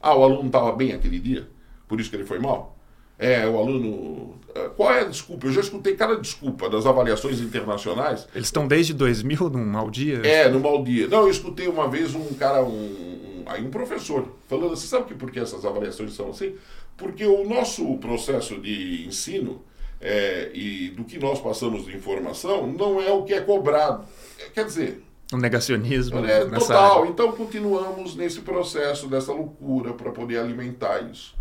Ah, 0.00 0.16
o 0.16 0.24
aluno 0.24 0.46
estava 0.46 0.72
bem 0.72 0.92
aquele 0.92 1.18
dia, 1.18 1.48
por 1.86 2.00
isso 2.00 2.10
que 2.10 2.16
ele 2.16 2.24
foi 2.24 2.38
mal? 2.38 2.76
É, 3.18 3.46
o 3.46 3.56
aluno. 3.56 4.34
Eh, 4.52 4.70
qual 4.76 4.92
é 4.92 5.02
a 5.02 5.04
desculpa? 5.04 5.46
Eu 5.46 5.52
já 5.52 5.60
escutei 5.60 5.94
cada 5.94 6.16
desculpa 6.16 6.68
das 6.68 6.86
avaliações 6.86 7.40
internacionais. 7.40 8.26
Eles 8.34 8.48
estão 8.48 8.66
desde 8.66 8.92
2000 8.92 9.48
num 9.50 9.64
mau 9.64 9.88
dia? 9.88 10.16
É, 10.24 10.48
no 10.48 10.58
mau 10.58 10.82
dia. 10.82 11.06
Não, 11.06 11.20
eu 11.20 11.30
escutei 11.30 11.68
uma 11.68 11.88
vez 11.88 12.16
um 12.16 12.34
cara, 12.34 12.64
um, 12.64 13.44
aí 13.46 13.64
um 13.64 13.70
professor 13.70 14.26
falando 14.48 14.72
assim, 14.72 14.88
sabe 14.88 15.14
por 15.14 15.30
que 15.30 15.38
essas 15.38 15.64
avaliações 15.64 16.14
são 16.14 16.30
assim? 16.30 16.56
Porque 16.96 17.24
o 17.24 17.48
nosso 17.48 17.96
processo 17.98 18.60
de 18.60 19.06
ensino 19.06 19.62
é, 20.00 20.50
e 20.52 20.88
do 20.90 21.04
que 21.04 21.18
nós 21.18 21.40
passamos 21.40 21.84
de 21.84 21.94
informação 21.94 22.66
não 22.66 23.00
é 23.00 23.12
o 23.12 23.22
que 23.22 23.34
é 23.34 23.40
cobrado. 23.40 24.04
Quer 24.52 24.64
dizer, 24.64 25.00
um 25.36 25.38
negacionismo. 25.38 26.24
É, 26.24 26.44
total. 26.44 27.00
Área. 27.00 27.10
Então 27.10 27.32
continuamos 27.32 28.14
nesse 28.14 28.40
processo 28.40 29.08
dessa 29.08 29.32
loucura 29.32 29.92
para 29.92 30.10
poder 30.10 30.38
alimentar 30.38 31.00
isso. 31.00 31.34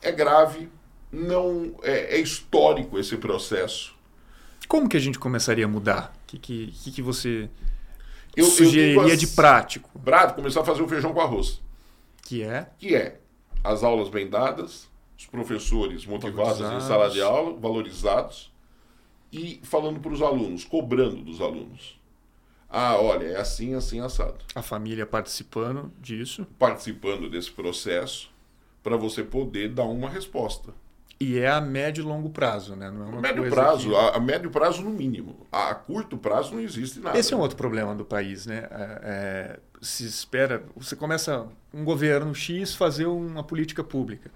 É 0.00 0.12
grave, 0.12 0.68
não 1.10 1.74
é, 1.82 2.16
é, 2.16 2.20
histórico 2.20 2.98
esse 2.98 3.16
processo. 3.16 3.96
Como 4.66 4.88
que 4.88 4.96
a 4.96 5.00
gente 5.00 5.18
começaria 5.18 5.64
a 5.64 5.68
mudar? 5.68 6.14
O 6.24 6.26
que, 6.26 6.38
que, 6.38 6.92
que, 6.92 7.02
você 7.02 7.48
eu, 8.36 8.44
sugeriria 8.44 9.12
eu 9.12 9.16
de 9.16 9.26
prático? 9.28 9.90
Prático, 9.98 10.36
começar 10.36 10.60
a 10.60 10.64
fazer 10.64 10.82
o 10.82 10.88
feijão 10.88 11.12
com 11.12 11.20
arroz. 11.20 11.60
Que 12.22 12.42
é? 12.42 12.68
Que 12.78 12.94
é 12.94 13.18
as 13.64 13.82
aulas 13.82 14.08
bem 14.08 14.28
dadas, 14.28 14.88
os 15.18 15.26
professores 15.26 16.06
motivados 16.06 16.60
em 16.60 16.80
sala 16.80 17.10
de 17.10 17.20
aula, 17.20 17.58
valorizados, 17.58 18.52
e 19.32 19.60
falando 19.62 20.00
para 20.00 20.12
os 20.12 20.22
alunos, 20.22 20.64
cobrando 20.64 21.16
dos 21.16 21.40
alunos. 21.40 21.97
Ah, 22.68 22.96
olha, 23.00 23.26
é 23.26 23.36
assim, 23.40 23.74
assim, 23.74 24.00
assado. 24.00 24.36
A 24.54 24.62
família 24.62 25.06
participando 25.06 25.90
disso. 26.00 26.46
Participando 26.58 27.30
desse 27.30 27.50
processo, 27.50 28.30
para 28.82 28.96
você 28.96 29.22
poder 29.22 29.70
dar 29.70 29.84
uma 29.84 30.08
resposta. 30.08 30.72
E 31.20 31.38
é 31.38 31.48
a 31.48 31.60
médio 31.60 32.02
e 32.02 32.06
longo 32.06 32.30
prazo, 32.30 32.76
né? 32.76 32.90
Não 32.90 33.02
é 33.02 33.08
uma 33.08 33.20
médio 33.20 33.48
prazo, 33.50 33.88
que... 33.88 33.96
a, 33.96 34.10
a, 34.10 34.20
médio 34.20 34.50
prazo 34.50 34.82
no 34.82 34.90
mínimo. 34.90 35.46
A, 35.50 35.70
a, 35.70 35.74
curto 35.74 36.16
prazo 36.16 36.54
não 36.54 36.60
existe 36.60 37.00
nada. 37.00 37.18
Esse 37.18 37.34
é 37.34 37.36
um 37.36 37.40
outro 37.40 37.56
problema 37.56 37.94
do 37.94 38.04
país, 38.04 38.46
né? 38.46 38.68
É, 38.70 39.00
é, 39.02 39.60
se 39.82 40.04
espera, 40.04 40.62
você 40.76 40.94
começa 40.94 41.46
um 41.74 41.84
governo 41.84 42.32
X 42.34 42.74
fazer 42.74 43.06
uma 43.06 43.42
política 43.42 43.82
pública. 43.82 44.30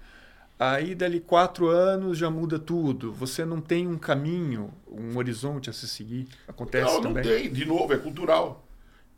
Aí, 0.71 0.95
dali 0.95 1.19
quatro 1.19 1.67
anos, 1.67 2.17
já 2.17 2.29
muda 2.29 2.59
tudo. 2.59 3.11
Você 3.13 3.43
não 3.43 3.59
tem 3.59 3.87
um 3.87 3.97
caminho, 3.97 4.73
um 4.87 5.17
horizonte 5.17 5.69
a 5.69 5.73
se 5.73 5.87
seguir. 5.87 6.27
Acontece 6.47 6.93
não, 6.95 7.01
também? 7.01 7.23
Não, 7.23 7.31
tem. 7.31 7.51
De 7.51 7.65
novo, 7.65 7.93
é 7.93 7.97
cultural. 7.97 8.65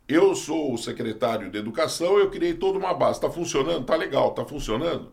Eu 0.08 0.34
sou 0.34 0.74
o 0.74 0.78
secretário 0.78 1.50
de 1.50 1.58
Educação, 1.58 2.18
eu 2.18 2.30
criei 2.30 2.54
toda 2.54 2.78
uma 2.78 2.94
base. 2.94 3.18
Está 3.18 3.30
funcionando? 3.30 3.82
Está 3.82 3.96
legal, 3.96 4.30
está 4.30 4.44
funcionando? 4.44 5.12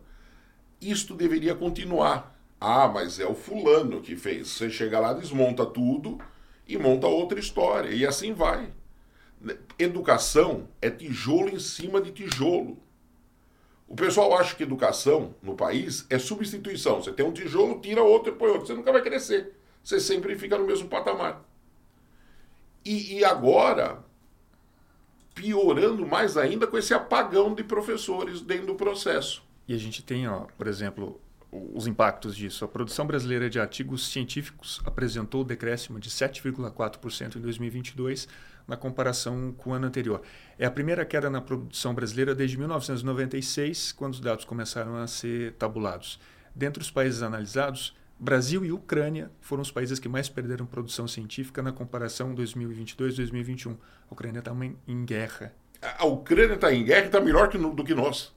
Isto 0.80 1.14
deveria 1.14 1.54
continuar 1.54 2.34
ah, 2.66 2.88
mas 2.88 3.20
é 3.20 3.26
o 3.26 3.34
fulano 3.34 4.00
que 4.00 4.16
fez. 4.16 4.48
Você 4.48 4.70
chega 4.70 4.98
lá, 4.98 5.12
desmonta 5.12 5.66
tudo 5.66 6.18
e 6.66 6.78
monta 6.78 7.06
outra 7.06 7.38
história. 7.38 7.90
E 7.90 8.06
assim 8.06 8.32
vai. 8.32 8.72
Educação 9.78 10.66
é 10.80 10.88
tijolo 10.88 11.50
em 11.50 11.58
cima 11.58 12.00
de 12.00 12.10
tijolo. 12.10 12.78
O 13.86 13.94
pessoal 13.94 14.36
acha 14.36 14.54
que 14.54 14.62
educação 14.62 15.34
no 15.42 15.54
país 15.54 16.06
é 16.08 16.18
substituição. 16.18 17.02
Você 17.02 17.12
tem 17.12 17.24
um 17.24 17.32
tijolo, 17.32 17.80
tira 17.80 18.02
outro 18.02 18.32
e 18.32 18.36
põe 18.36 18.48
outro. 18.48 18.66
Você 18.66 18.74
nunca 18.74 18.92
vai 18.92 19.02
crescer. 19.02 19.52
Você 19.82 20.00
sempre 20.00 20.36
fica 20.36 20.56
no 20.56 20.66
mesmo 20.66 20.88
patamar. 20.88 21.44
E, 22.84 23.18
e 23.18 23.24
agora, 23.24 24.02
piorando 25.34 26.06
mais 26.06 26.36
ainda 26.36 26.66
com 26.66 26.78
esse 26.78 26.94
apagão 26.94 27.54
de 27.54 27.62
professores 27.62 28.40
dentro 28.40 28.66
do 28.66 28.74
processo. 28.74 29.42
E 29.66 29.74
a 29.74 29.78
gente 29.78 30.02
tem, 30.02 30.28
ó, 30.28 30.46
por 30.56 30.66
exemplo, 30.66 31.20
os 31.50 31.86
impactos 31.86 32.36
disso. 32.36 32.64
A 32.64 32.68
produção 32.68 33.06
brasileira 33.06 33.48
de 33.48 33.60
artigos 33.60 34.08
científicos 34.08 34.80
apresentou 34.84 35.42
o 35.42 35.44
decréscimo 35.44 35.98
de 35.98 36.10
7,4% 36.10 37.36
em 37.36 37.40
2022 37.40 38.28
na 38.66 38.76
comparação 38.76 39.52
com 39.52 39.70
o 39.70 39.72
ano 39.72 39.86
anterior. 39.86 40.22
É 40.58 40.66
a 40.66 40.70
primeira 40.70 41.04
queda 41.04 41.28
na 41.28 41.40
produção 41.40 41.94
brasileira 41.94 42.34
desde 42.34 42.56
1996, 42.58 43.92
quando 43.92 44.14
os 44.14 44.20
dados 44.20 44.44
começaram 44.44 44.96
a 44.96 45.06
ser 45.06 45.52
tabulados. 45.54 46.18
Dentre 46.54 46.82
os 46.82 46.90
países 46.90 47.22
analisados, 47.22 47.94
Brasil 48.18 48.64
e 48.64 48.72
Ucrânia 48.72 49.30
foram 49.40 49.62
os 49.62 49.70
países 49.70 49.98
que 49.98 50.08
mais 50.08 50.28
perderam 50.28 50.64
produção 50.64 51.06
científica 51.06 51.62
na 51.62 51.72
comparação 51.72 52.34
2022-2021. 52.34 53.76
A 54.08 54.12
Ucrânia 54.12 54.38
está 54.38 54.52
em 54.86 55.04
guerra. 55.04 55.52
A 55.98 56.06
Ucrânia 56.06 56.54
está 56.54 56.72
em 56.72 56.84
guerra 56.84 57.02
e 57.02 57.06
está 57.06 57.20
melhor 57.20 57.48
que 57.48 57.58
do 57.58 57.84
que 57.84 57.94
nós. 57.94 58.32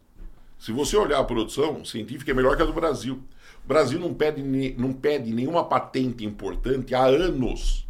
Se 0.59 0.71
você 0.71 0.97
olhar 0.97 1.19
a 1.19 1.23
produção 1.23 1.85
científica, 1.85 2.31
é 2.31 2.33
melhor 2.33 2.57
que 2.57 2.63
a 2.63 2.65
do 2.65 2.73
Brasil. 2.73 3.23
O 3.63 3.67
Brasil 3.67 3.99
não 3.99 4.13
pede, 4.13 4.41
não 4.77 4.91
pede 4.91 5.31
nenhuma 5.31 5.63
patente 5.63 6.25
importante 6.25 6.95
há 6.95 7.05
anos. 7.05 7.86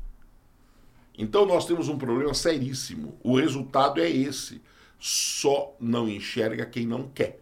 Então 1.17 1.45
nós 1.45 1.65
temos 1.65 1.89
um 1.89 1.97
problema 1.97 2.33
seríssimo. 2.33 3.17
O 3.23 3.35
resultado 3.35 3.99
é 3.99 4.09
esse. 4.09 4.61
Só 4.99 5.75
não 5.79 6.07
enxerga 6.07 6.65
quem 6.65 6.85
não 6.85 7.07
quer. 7.07 7.39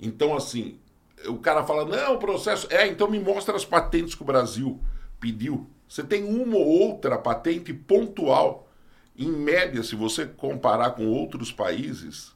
Então, 0.00 0.34
assim, 0.34 0.78
o 1.26 1.36
cara 1.36 1.64
fala: 1.64 1.84
não, 1.84 2.14
o 2.14 2.18
processo. 2.18 2.66
É, 2.70 2.86
então 2.86 3.10
me 3.10 3.18
mostra 3.18 3.54
as 3.54 3.64
patentes 3.64 4.14
que 4.14 4.22
o 4.22 4.26
Brasil 4.26 4.80
pediu. 5.20 5.68
Você 5.88 6.02
tem 6.02 6.24
uma 6.24 6.56
ou 6.56 6.66
outra 6.66 7.18
patente 7.18 7.72
pontual. 7.72 8.68
Em 9.16 9.30
média, 9.30 9.82
se 9.82 9.94
você 9.94 10.26
comparar 10.26 10.90
com 10.90 11.06
outros 11.06 11.52
países, 11.52 12.34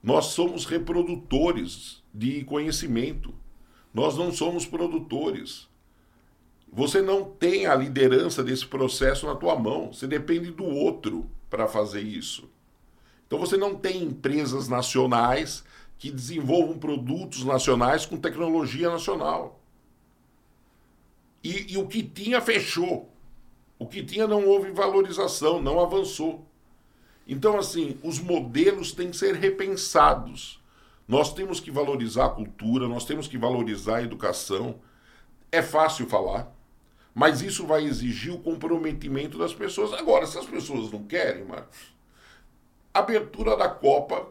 nós 0.00 0.26
somos 0.26 0.64
reprodutores 0.64 2.02
de 2.12 2.44
conhecimento. 2.44 3.34
Nós 3.92 4.16
não 4.16 4.32
somos 4.32 4.64
produtores. 4.64 5.68
Você 6.74 7.00
não 7.00 7.22
tem 7.24 7.66
a 7.66 7.74
liderança 7.76 8.42
desse 8.42 8.66
processo 8.66 9.26
na 9.26 9.36
tua 9.36 9.56
mão. 9.56 9.92
Você 9.92 10.08
depende 10.08 10.50
do 10.50 10.64
outro 10.64 11.30
para 11.48 11.68
fazer 11.68 12.00
isso. 12.00 12.50
Então 13.28 13.38
você 13.38 13.56
não 13.56 13.76
tem 13.76 14.02
empresas 14.02 14.68
nacionais 14.68 15.64
que 15.96 16.10
desenvolvam 16.10 16.76
produtos 16.76 17.44
nacionais 17.44 18.04
com 18.04 18.16
tecnologia 18.16 18.90
nacional. 18.90 19.60
E, 21.44 21.74
e 21.74 21.78
o 21.78 21.86
que 21.86 22.02
tinha 22.02 22.40
fechou. 22.40 23.08
O 23.78 23.86
que 23.86 24.02
tinha 24.02 24.26
não 24.26 24.44
houve 24.44 24.72
valorização, 24.72 25.62
não 25.62 25.78
avançou. 25.78 26.44
Então, 27.26 27.56
assim, 27.56 27.98
os 28.02 28.18
modelos 28.18 28.92
têm 28.92 29.10
que 29.10 29.16
ser 29.16 29.36
repensados. 29.36 30.60
Nós 31.06 31.32
temos 31.32 31.60
que 31.60 31.70
valorizar 31.70 32.26
a 32.26 32.30
cultura, 32.30 32.88
nós 32.88 33.04
temos 33.04 33.28
que 33.28 33.38
valorizar 33.38 33.98
a 33.98 34.02
educação. 34.02 34.80
É 35.52 35.62
fácil 35.62 36.06
falar, 36.06 36.53
mas 37.14 37.42
isso 37.42 37.66
vai 37.66 37.84
exigir 37.84 38.32
o 38.32 38.38
comprometimento 38.38 39.38
das 39.38 39.54
pessoas. 39.54 39.92
Agora, 39.92 40.26
se 40.26 40.38
as 40.38 40.46
pessoas 40.46 40.90
não 40.90 41.04
querem, 41.04 41.44
Marcos, 41.44 41.94
abertura 42.92 43.56
da 43.56 43.68
Copa 43.68 44.26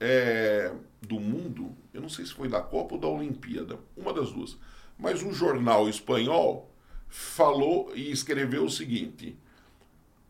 é, 0.00 0.72
do 1.02 1.18
Mundo, 1.18 1.74
eu 1.92 2.00
não 2.00 2.08
sei 2.08 2.24
se 2.24 2.32
foi 2.32 2.48
da 2.48 2.60
Copa 2.60 2.94
ou 2.94 3.00
da 3.00 3.08
Olimpíada, 3.08 3.78
uma 3.96 4.12
das 4.12 4.30
duas, 4.30 4.56
mas 4.98 5.22
um 5.22 5.32
jornal 5.32 5.88
espanhol 5.88 6.70
falou 7.08 7.92
e 7.94 8.10
escreveu 8.10 8.64
o 8.64 8.70
seguinte 8.70 9.36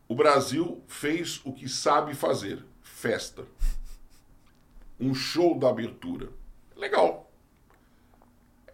o 0.08 0.14
Brasil 0.14 0.82
fez 0.86 1.40
o 1.44 1.52
que 1.52 1.68
sabe 1.68 2.14
fazer: 2.14 2.64
festa. 2.82 3.44
Um 4.98 5.14
show 5.14 5.58
da 5.58 5.68
abertura. 5.68 6.30
Legal. 6.76 7.15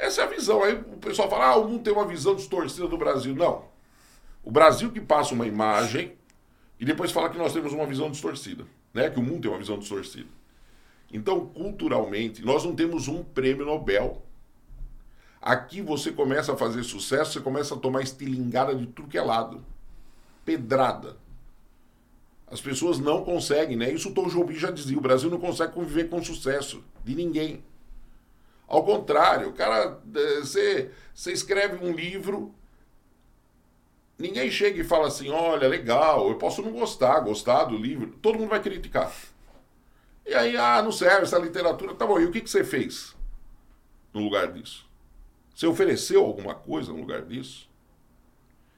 Essa 0.03 0.23
é 0.23 0.25
a 0.25 0.27
visão. 0.27 0.65
Aí 0.65 0.75
o 0.75 0.97
pessoal 0.97 1.31
fala: 1.31 1.47
ah, 1.47 1.57
o 1.57 1.69
mundo 1.69 1.85
tem 1.85 1.93
uma 1.93 2.05
visão 2.05 2.35
distorcida 2.35 2.89
do 2.89 2.99
Brasil. 2.99 3.37
Não. 3.37 3.67
O 4.43 4.51
Brasil 4.51 4.91
que 4.91 5.01
passa 5.01 5.33
uma 5.33 5.47
imagem 5.47 6.15
e 6.81 6.85
depois 6.85 7.13
fala 7.13 7.31
que 7.31 7.39
nós 7.39 7.53
temos 7.53 7.73
uma 7.73 7.87
visão 7.87 8.11
distorcida. 8.11 8.67
Né? 8.93 9.09
Que 9.09 9.21
o 9.21 9.23
mundo 9.23 9.43
tem 9.43 9.51
uma 9.51 9.61
visão 9.61 9.79
distorcida. 9.79 10.29
Então, 11.13 11.47
culturalmente, 11.47 12.45
nós 12.45 12.65
não 12.65 12.75
temos 12.75 13.07
um 13.07 13.23
prêmio 13.23 13.65
Nobel. 13.65 14.21
Aqui 15.41 15.81
você 15.81 16.11
começa 16.11 16.53
a 16.53 16.57
fazer 16.57 16.83
sucesso, 16.83 17.35
você 17.35 17.41
começa 17.41 17.75
a 17.75 17.79
tomar 17.79 18.03
estilingada 18.03 18.75
de 18.75 18.87
tudo 18.87 19.09
que 19.09 19.19
é 19.19 19.23
lado. 19.23 19.65
Pedrada. 20.45 21.17
As 22.49 22.61
pessoas 22.61 22.99
não 22.99 23.25
conseguem, 23.25 23.77
né? 23.77 23.93
Isso 23.93 24.09
o 24.09 24.15
Tom 24.15 24.29
Jobim 24.29 24.55
já 24.55 24.73
dizia, 24.73 24.99
o 24.99 25.01
Brasil 25.01 25.31
não 25.31 25.39
consegue 25.39 25.73
conviver 25.73 26.09
com 26.09 26.23
sucesso 26.23 26.83
de 27.05 27.15
ninguém. 27.15 27.63
Ao 28.73 28.83
contrário, 28.83 29.51
o 29.51 29.53
cara, 29.53 30.01
eh, 30.15 30.41
você, 30.41 30.91
você 31.15 31.31
escreve 31.31 31.85
um 31.85 31.93
livro, 31.93 32.55
ninguém 34.19 34.51
chega 34.51 34.81
e 34.81 34.85
fala 34.85 35.09
assim, 35.09 35.29
olha, 35.29 35.69
legal, 35.69 36.31
eu 36.31 36.39
posso 36.39 36.63
não 36.63 36.73
gostar, 36.73 37.21
gostar 37.21 37.65
do 37.65 37.77
livro, 37.77 38.07
todo 38.23 38.39
mundo 38.39 38.49
vai 38.49 38.63
criticar. 38.63 39.13
E 40.25 40.33
aí, 40.33 40.57
ah, 40.57 40.81
não 40.81 40.91
serve 40.91 41.25
essa 41.25 41.39
literatura, 41.39 41.95
tá 41.95 42.07
bom, 42.07 42.19
e 42.19 42.25
o 42.25 42.33
que, 42.33 42.41
que 42.41 42.49
você 42.49 42.65
fez 42.65 43.15
no 44.11 44.23
lugar 44.23 44.51
disso? 44.51 44.89
Você 45.55 45.67
ofereceu 45.67 46.25
alguma 46.25 46.55
coisa 46.55 46.95
no 46.95 47.01
lugar 47.01 47.21
disso? 47.27 47.69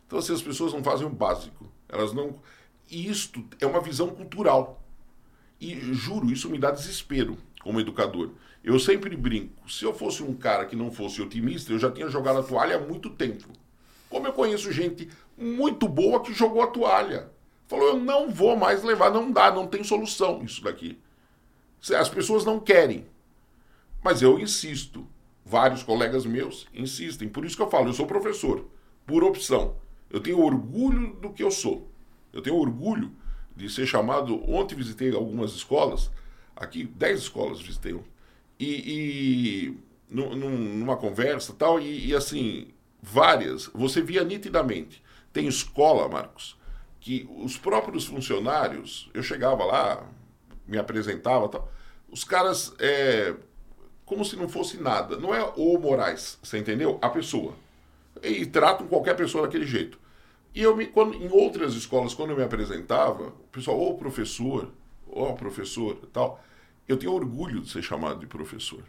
Então, 0.08 0.18
assim, 0.18 0.34
as 0.34 0.42
pessoas 0.42 0.72
não 0.72 0.82
fazem 0.82 1.06
o 1.06 1.10
básico. 1.10 1.70
Elas 1.88 2.12
não, 2.12 2.40
e 2.90 3.08
isto 3.08 3.44
é 3.60 3.66
uma 3.66 3.80
visão 3.80 4.08
cultural. 4.10 4.82
E 5.60 5.72
juro, 5.92 6.32
isso 6.32 6.50
me 6.50 6.58
dá 6.58 6.72
desespero 6.72 7.38
como 7.62 7.78
educador. 7.78 8.32
Eu 8.64 8.78
sempre 8.78 9.14
brinco. 9.14 9.70
Se 9.70 9.84
eu 9.84 9.92
fosse 9.92 10.22
um 10.22 10.32
cara 10.34 10.64
que 10.64 10.74
não 10.74 10.90
fosse 10.90 11.20
otimista, 11.20 11.70
eu 11.70 11.78
já 11.78 11.90
tinha 11.90 12.08
jogado 12.08 12.38
a 12.38 12.42
toalha 12.42 12.76
há 12.76 12.80
muito 12.80 13.10
tempo. 13.10 13.46
Como 14.08 14.26
eu 14.26 14.32
conheço 14.32 14.72
gente 14.72 15.10
muito 15.36 15.86
boa 15.86 16.22
que 16.22 16.32
jogou 16.32 16.62
a 16.62 16.68
toalha. 16.68 17.30
Falou, 17.68 17.88
eu 17.88 18.00
não 18.00 18.30
vou 18.30 18.56
mais 18.56 18.82
levar, 18.82 19.10
não 19.10 19.30
dá, 19.30 19.52
não 19.52 19.66
tem 19.66 19.84
solução 19.84 20.42
isso 20.42 20.64
daqui. 20.64 20.98
As 21.94 22.08
pessoas 22.08 22.42
não 22.42 22.58
querem. 22.58 23.04
Mas 24.02 24.22
eu 24.22 24.38
insisto. 24.38 25.06
Vários 25.44 25.82
colegas 25.82 26.24
meus 26.24 26.66
insistem. 26.72 27.28
Por 27.28 27.44
isso 27.44 27.56
que 27.56 27.62
eu 27.62 27.68
falo, 27.68 27.90
eu 27.90 27.92
sou 27.92 28.06
professor, 28.06 28.66
por 29.04 29.22
opção. 29.22 29.76
Eu 30.08 30.20
tenho 30.20 30.40
orgulho 30.40 31.14
do 31.16 31.30
que 31.30 31.42
eu 31.42 31.50
sou. 31.50 31.86
Eu 32.32 32.40
tenho 32.40 32.56
orgulho 32.56 33.12
de 33.54 33.68
ser 33.68 33.84
chamado. 33.84 34.42
Ontem 34.50 34.74
visitei 34.74 35.14
algumas 35.14 35.52
escolas, 35.52 36.10
aqui, 36.56 36.84
10 36.84 37.20
escolas 37.20 37.60
visitei. 37.60 37.94
E, 38.58 39.74
e 39.74 39.78
numa 40.08 40.96
conversa 40.96 41.52
tal, 41.52 41.80
e, 41.80 42.08
e 42.08 42.14
assim, 42.14 42.68
várias, 43.02 43.66
você 43.74 44.00
via 44.00 44.24
nitidamente. 44.24 45.02
Tem 45.32 45.46
escola, 45.46 46.08
Marcos, 46.08 46.56
que 47.00 47.28
os 47.42 47.58
próprios 47.58 48.06
funcionários, 48.06 49.10
eu 49.12 49.22
chegava 49.22 49.64
lá, 49.64 50.08
me 50.66 50.78
apresentava 50.78 51.48
tal, 51.48 51.70
os 52.08 52.22
caras, 52.22 52.72
é, 52.78 53.34
como 54.04 54.24
se 54.24 54.36
não 54.36 54.48
fosse 54.48 54.76
nada. 54.76 55.16
Não 55.16 55.34
é 55.34 55.42
o 55.56 55.76
Moraes, 55.78 56.38
você 56.42 56.58
entendeu? 56.58 56.98
A 57.02 57.08
pessoa. 57.08 57.54
E 58.22 58.46
tratam 58.46 58.86
qualquer 58.86 59.16
pessoa 59.16 59.44
daquele 59.44 59.66
jeito. 59.66 59.98
E 60.54 60.62
eu 60.62 60.76
me, 60.76 60.86
quando, 60.86 61.14
em 61.14 61.28
outras 61.32 61.74
escolas, 61.74 62.14
quando 62.14 62.30
eu 62.30 62.36
me 62.36 62.44
apresentava, 62.44 63.26
o 63.26 63.48
pessoal, 63.50 63.80
ô 63.80 63.94
professor, 63.94 64.70
ô 65.08 65.32
professor, 65.32 65.96
tal, 66.12 66.40
eu 66.86 66.96
tenho 66.96 67.12
orgulho 67.12 67.60
de 67.60 67.70
ser 67.70 67.82
chamado 67.82 68.20
de 68.20 68.26
professor. 68.26 68.82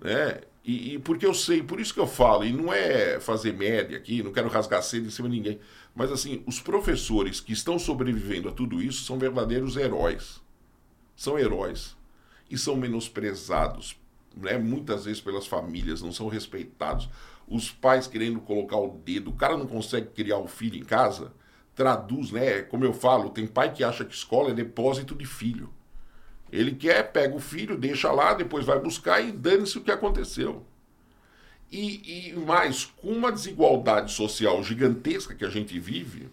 Né? 0.00 0.40
E, 0.64 0.94
e, 0.94 0.98
porque 0.98 1.26
eu 1.26 1.34
sei, 1.34 1.62
por 1.62 1.80
isso 1.80 1.94
que 1.94 2.00
eu 2.00 2.06
falo, 2.06 2.44
e 2.44 2.52
não 2.52 2.72
é 2.72 3.18
fazer 3.18 3.52
média 3.52 3.96
aqui, 3.96 4.22
não 4.22 4.32
quero 4.32 4.48
rasgar 4.48 4.82
cedo 4.82 5.06
em 5.06 5.10
cima 5.10 5.28
de 5.28 5.36
ninguém, 5.36 5.60
mas 5.94 6.10
assim, 6.10 6.42
os 6.46 6.60
professores 6.60 7.40
que 7.40 7.52
estão 7.52 7.78
sobrevivendo 7.78 8.48
a 8.48 8.52
tudo 8.52 8.82
isso 8.82 9.04
são 9.04 9.18
verdadeiros 9.18 9.76
heróis. 9.76 10.40
São 11.16 11.38
heróis. 11.38 11.96
E 12.50 12.58
são 12.58 12.76
menosprezados, 12.76 13.96
né? 14.36 14.58
muitas 14.58 15.04
vezes 15.04 15.20
pelas 15.20 15.46
famílias, 15.46 16.02
não 16.02 16.12
são 16.12 16.28
respeitados. 16.28 17.08
Os 17.48 17.70
pais 17.70 18.06
querendo 18.06 18.40
colocar 18.40 18.76
o 18.76 19.00
dedo, 19.04 19.30
o 19.30 19.36
cara 19.36 19.56
não 19.56 19.66
consegue 19.66 20.08
criar 20.08 20.38
o 20.38 20.46
filho 20.46 20.76
em 20.76 20.84
casa, 20.84 21.32
traduz, 21.74 22.30
né? 22.30 22.62
Como 22.62 22.84
eu 22.84 22.92
falo, 22.92 23.30
tem 23.30 23.46
pai 23.46 23.72
que 23.72 23.82
acha 23.82 24.04
que 24.04 24.14
escola 24.14 24.50
é 24.50 24.54
depósito 24.54 25.14
de 25.14 25.26
filho. 25.26 25.72
Ele 26.52 26.72
quer, 26.72 27.10
pega 27.10 27.34
o 27.34 27.40
filho, 27.40 27.78
deixa 27.78 28.12
lá, 28.12 28.34
depois 28.34 28.66
vai 28.66 28.78
buscar 28.78 29.22
e 29.22 29.32
dane-se 29.32 29.78
o 29.78 29.80
que 29.80 29.90
aconteceu. 29.90 30.62
E, 31.70 32.28
e 32.28 32.32
mais, 32.34 32.84
com 32.84 33.08
uma 33.08 33.32
desigualdade 33.32 34.12
social 34.12 34.62
gigantesca 34.62 35.34
que 35.34 35.46
a 35.46 35.48
gente 35.48 35.78
vive, 35.78 36.28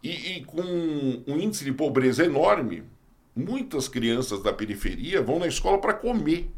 e, 0.00 0.36
e, 0.36 0.44
com 0.44 0.62
um 0.62 1.36
índice 1.40 1.64
de 1.64 1.72
pobreza 1.72 2.24
enorme, 2.24 2.84
muitas 3.34 3.88
crianças 3.88 4.40
da 4.44 4.52
periferia 4.52 5.20
vão 5.20 5.40
na 5.40 5.48
escola 5.48 5.78
para 5.78 5.92
comer 5.92 6.48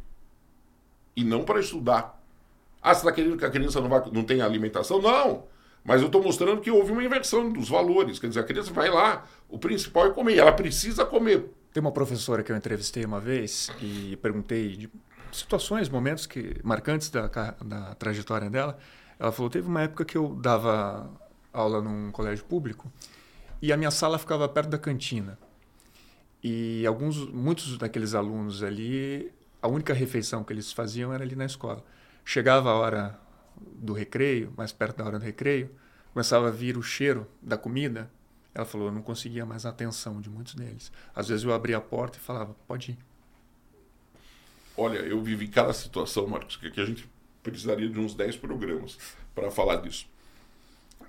e 1.16 1.24
não 1.24 1.42
para 1.42 1.58
estudar. 1.58 2.22
Ah, 2.82 2.92
você 2.92 3.00
está 3.00 3.12
querendo 3.12 3.38
que 3.38 3.46
a 3.46 3.50
criança 3.50 3.80
não, 3.80 3.88
vai, 3.88 4.02
não 4.12 4.24
tenha 4.24 4.44
alimentação? 4.44 5.00
Não! 5.00 5.44
Mas 5.82 6.02
eu 6.02 6.08
estou 6.08 6.22
mostrando 6.22 6.60
que 6.60 6.70
houve 6.70 6.92
uma 6.92 7.02
inversão 7.02 7.50
dos 7.50 7.70
valores. 7.70 8.18
Quer 8.18 8.28
dizer, 8.28 8.40
a 8.40 8.44
criança 8.44 8.70
vai 8.74 8.90
lá, 8.90 9.26
o 9.48 9.58
principal 9.58 10.08
é 10.08 10.10
comer. 10.10 10.36
Ela 10.36 10.52
precisa 10.52 11.06
comer. 11.06 11.50
Tem 11.72 11.80
uma 11.80 11.92
professora 11.92 12.42
que 12.42 12.50
eu 12.50 12.56
entrevistei 12.56 13.04
uma 13.04 13.20
vez 13.20 13.70
e 13.80 14.16
perguntei 14.16 14.76
de 14.76 14.90
situações, 15.30 15.88
momentos 15.88 16.26
que 16.26 16.56
marcantes 16.64 17.10
da, 17.10 17.28
da 17.64 17.94
trajetória 17.94 18.50
dela. 18.50 18.76
Ela 19.18 19.30
falou: 19.30 19.48
teve 19.48 19.68
uma 19.68 19.82
época 19.82 20.04
que 20.04 20.18
eu 20.18 20.34
dava 20.34 21.10
aula 21.52 21.80
num 21.80 22.10
colégio 22.10 22.44
público 22.44 22.90
e 23.62 23.72
a 23.72 23.76
minha 23.76 23.90
sala 23.90 24.18
ficava 24.18 24.48
perto 24.48 24.70
da 24.70 24.78
cantina. 24.78 25.38
E 26.42 26.86
alguns, 26.86 27.18
muitos 27.30 27.76
daqueles 27.76 28.14
alunos 28.14 28.62
ali, 28.62 29.30
a 29.60 29.68
única 29.68 29.92
refeição 29.92 30.42
que 30.42 30.52
eles 30.52 30.72
faziam 30.72 31.12
era 31.12 31.22
ali 31.22 31.36
na 31.36 31.44
escola. 31.44 31.84
Chegava 32.24 32.70
a 32.70 32.74
hora 32.74 33.20
do 33.56 33.92
recreio, 33.92 34.52
mais 34.56 34.72
perto 34.72 34.98
da 34.98 35.04
hora 35.04 35.18
do 35.18 35.24
recreio, 35.24 35.70
começava 36.12 36.48
a 36.48 36.50
vir 36.50 36.76
o 36.78 36.82
cheiro 36.82 37.26
da 37.42 37.58
comida 37.58 38.10
ela 38.54 38.64
falou, 38.64 38.88
eu 38.88 38.92
não 38.92 39.02
conseguia 39.02 39.46
mais 39.46 39.64
a 39.64 39.70
atenção 39.70 40.20
de 40.20 40.28
muitos 40.28 40.54
deles. 40.54 40.90
Às 41.14 41.28
vezes 41.28 41.44
eu 41.44 41.52
abria 41.52 41.76
a 41.76 41.80
porta 41.80 42.18
e 42.18 42.20
falava, 42.20 42.54
pode 42.66 42.92
ir. 42.92 42.98
Olha, 44.76 44.98
eu 44.98 45.20
vivi 45.22 45.46
cada 45.46 45.72
situação, 45.72 46.26
Marcos, 46.26 46.56
que 46.56 46.80
a 46.80 46.84
gente 46.84 47.08
precisaria 47.42 47.88
de 47.88 47.98
uns 47.98 48.14
10 48.14 48.36
programas 48.36 48.98
para 49.34 49.50
falar 49.50 49.76
disso. 49.76 50.08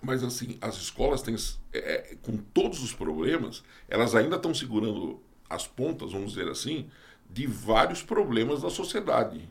Mas 0.02 0.24
assim, 0.24 0.58
as 0.62 0.76
escolas 0.78 1.22
têm, 1.22 1.36
é, 1.74 1.80
é, 1.80 2.16
com 2.22 2.38
todos 2.38 2.82
os 2.84 2.94
problemas, 2.94 3.64
elas 3.88 4.16
ainda 4.16 4.36
estão 4.36 4.54
segurando 4.54 5.22
as 5.50 5.68
pontas, 5.68 6.12
vamos 6.12 6.34
dizer 6.34 6.50
assim, 6.50 6.90
de 7.30 7.48
vários 7.48 8.02
problemas 8.04 8.62
da 8.62 8.70
sociedade. 8.70 9.48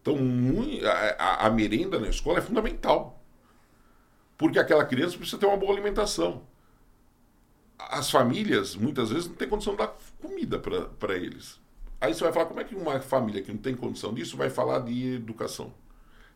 Então, 0.00 0.16
a, 1.18 1.46
a 1.46 1.50
merenda 1.50 1.98
na 1.98 2.08
escola 2.08 2.38
é 2.38 2.42
fundamental. 2.42 3.22
Porque 4.36 4.58
aquela 4.58 4.84
criança 4.84 5.18
precisa 5.18 5.38
ter 5.38 5.46
uma 5.46 5.56
boa 5.56 5.72
alimentação 5.72 6.42
as 7.78 8.10
famílias, 8.10 8.74
muitas 8.74 9.10
vezes, 9.10 9.28
não 9.28 9.34
têm 9.34 9.48
condição 9.48 9.74
de 9.74 9.78
dar 9.78 9.96
comida 10.20 10.58
para 10.58 11.16
eles. 11.16 11.60
Aí 12.00 12.12
você 12.12 12.24
vai 12.24 12.32
falar, 12.32 12.46
como 12.46 12.60
é 12.60 12.64
que 12.64 12.74
uma 12.74 13.00
família 13.00 13.42
que 13.42 13.52
não 13.52 13.58
tem 13.58 13.74
condição 13.74 14.12
disso 14.12 14.36
vai 14.36 14.50
falar 14.50 14.80
de 14.80 15.14
educação? 15.14 15.72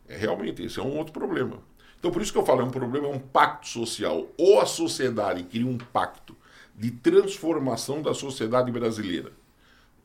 É, 0.09 0.16
realmente, 0.16 0.62
esse 0.62 0.78
é 0.78 0.83
um 0.83 0.96
outro 0.96 1.12
problema. 1.12 1.59
Então, 1.98 2.11
por 2.11 2.20
isso 2.20 2.33
que 2.33 2.38
eu 2.38 2.44
falo, 2.44 2.62
é 2.62 2.64
um 2.64 2.70
problema, 2.70 3.07
é 3.07 3.11
um 3.11 3.18
pacto 3.18 3.68
social. 3.68 4.26
Ou 4.37 4.61
a 4.61 4.66
sociedade 4.66 5.42
cria 5.44 5.66
um 5.66 5.78
pacto 5.78 6.37
de 6.74 6.90
transformação 6.90 8.02
da 8.02 8.14
sociedade 8.14 8.70
brasileira 8.70 9.33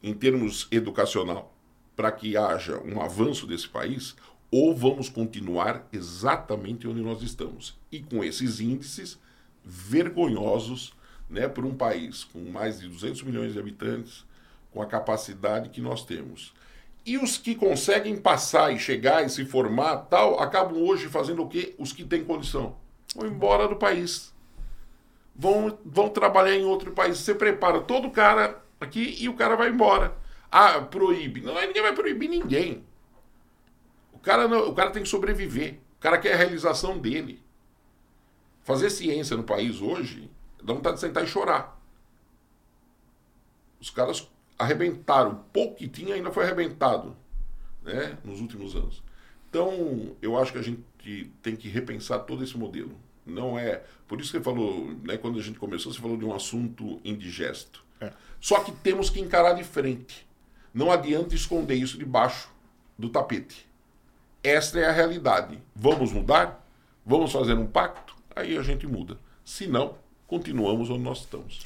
em 0.02 0.14
termos 0.14 0.68
educacional, 0.70 1.56
para 1.96 2.12
que 2.12 2.38
haja 2.38 2.80
um 2.84 3.02
avanço 3.02 3.48
desse 3.48 3.68
país, 3.68 4.16
ou 4.52 4.76
vamos 4.76 5.10
continuar 5.10 5.88
exatamente 5.92 6.88
onde 6.88 7.02
nós 7.02 7.22
estamos. 7.24 7.76
E 7.92 8.00
com 8.00 8.24
esses 8.24 8.60
índices 8.60 9.20
vergonhosos 9.64 10.94
né, 11.30 11.48
por 11.48 11.66
um 11.66 11.76
país 11.76 12.24
com 12.24 12.40
mais 12.40 12.80
de 12.80 12.88
200 12.88 13.24
milhões 13.24 13.54
de 13.54 13.60
habitantes, 13.60 14.26
com 14.72 14.82
a 14.82 14.86
capacidade 14.86 15.70
que 15.70 15.82
nós 15.82 16.06
temos. 16.06 16.54
E 17.06 17.18
os 17.18 17.38
que 17.38 17.56
conseguem 17.56 18.18
passar 18.18 18.74
e 18.74 18.80
chegar 18.80 19.26
e 19.26 19.30
se 19.30 19.46
formar, 19.46 19.98
tal, 20.10 20.40
acabam 20.40 20.82
hoje 20.84 21.08
fazendo 21.08 21.42
o 21.42 21.48
quê? 21.48 21.74
Os 21.78 21.94
que 21.94 22.04
têm 22.04 22.24
condição. 22.24 22.76
Vão 23.16 23.28
embora 23.28 23.68
do 23.68 23.78
país. 23.78 24.34
Vão, 25.34 25.78
vão 25.86 26.10
trabalhar 26.10 26.56
em 26.56 26.66
outro 26.66 26.92
país. 26.92 27.18
Você 27.18 27.34
prepara 27.34 27.80
todo 27.80 28.12
cara 28.12 28.62
aqui 28.80 29.16
e 29.20 29.30
o 29.30 29.36
cara 29.36 29.56
vai 29.56 29.70
embora. 29.70 30.18
Ah, 30.52 30.82
proíbe. 30.82 31.42
Não, 31.42 31.54
ninguém 31.54 31.82
vai 31.82 31.94
proibir 31.94 32.30
ninguém. 32.30 32.84
O 34.12 34.20
cara, 34.20 34.48
não, 34.48 34.68
o 34.68 34.74
cara 34.74 34.92
tem 34.92 35.04
que 35.04 35.10
sobreviver. 35.10 35.80
O 35.98 36.02
cara 36.02 36.18
quer 36.18 36.34
a 36.34 36.38
realização 36.38 36.98
dele. 36.98 37.42
Fazer 38.64 38.90
ciência 38.90 39.38
no 39.38 39.44
país 39.44 39.80
hoje 39.80 40.30
Dá 40.64 40.74
vontade 40.74 40.96
de 40.96 41.02
sentar 41.02 41.24
e 41.24 41.28
chorar. 41.28 41.80
Os 43.80 43.90
caras 43.90 44.30
arrebentaram. 44.58 45.44
Pouco 45.54 45.76
que 45.76 45.88
tinha 45.88 46.16
ainda 46.16 46.32
foi 46.32 46.44
arrebentado 46.44 47.16
né, 47.84 48.18
nos 48.24 48.42
últimos 48.42 48.76
anos. 48.76 49.04
Então, 49.50 50.16
eu 50.22 50.38
acho 50.38 50.52
que 50.52 50.58
a 50.58 50.62
gente 50.62 50.84
tem 51.42 51.56
que 51.56 51.70
repensar 51.70 52.20
todo 52.20 52.44
esse 52.44 52.58
modelo. 52.58 52.98
Não 53.26 53.58
é. 53.58 53.84
Por 54.08 54.20
isso 54.20 54.32
que 54.32 54.38
você 54.38 54.44
falou, 54.44 54.94
né, 55.04 55.18
quando 55.18 55.40
a 55.40 55.42
gente 55.42 55.60
começou, 55.60 55.94
você 55.94 56.00
falou 56.00 56.18
de 56.18 56.26
um 56.26 56.34
assunto 56.34 57.00
indigesto. 57.04 57.84
É. 58.00 58.12
Só 58.40 58.60
que 58.60 58.72
temos 58.72 59.10
que 59.10 59.20
encarar 59.20 59.54
de 59.54 59.64
frente. 59.64 60.28
Não 60.74 60.92
adianta 60.92 61.36
esconder 61.36 61.76
isso 61.76 61.98
debaixo 61.98 62.50
do 62.98 63.10
tapete. 63.10 63.68
Esta 64.44 64.80
é 64.80 64.86
a 64.86 64.92
realidade. 64.92 65.60
Vamos 65.76 66.12
mudar? 66.12 66.66
Vamos 67.06 67.32
fazer 67.32 67.54
um 67.54 67.66
pacto? 67.66 68.16
Aí 68.36 68.58
a 68.58 68.62
gente 68.62 68.86
muda. 68.86 69.18
Se 69.44 69.66
não, 69.66 69.98
continuamos 70.28 70.90
onde 70.90 71.04
nós 71.04 71.20
estamos. 71.20 71.66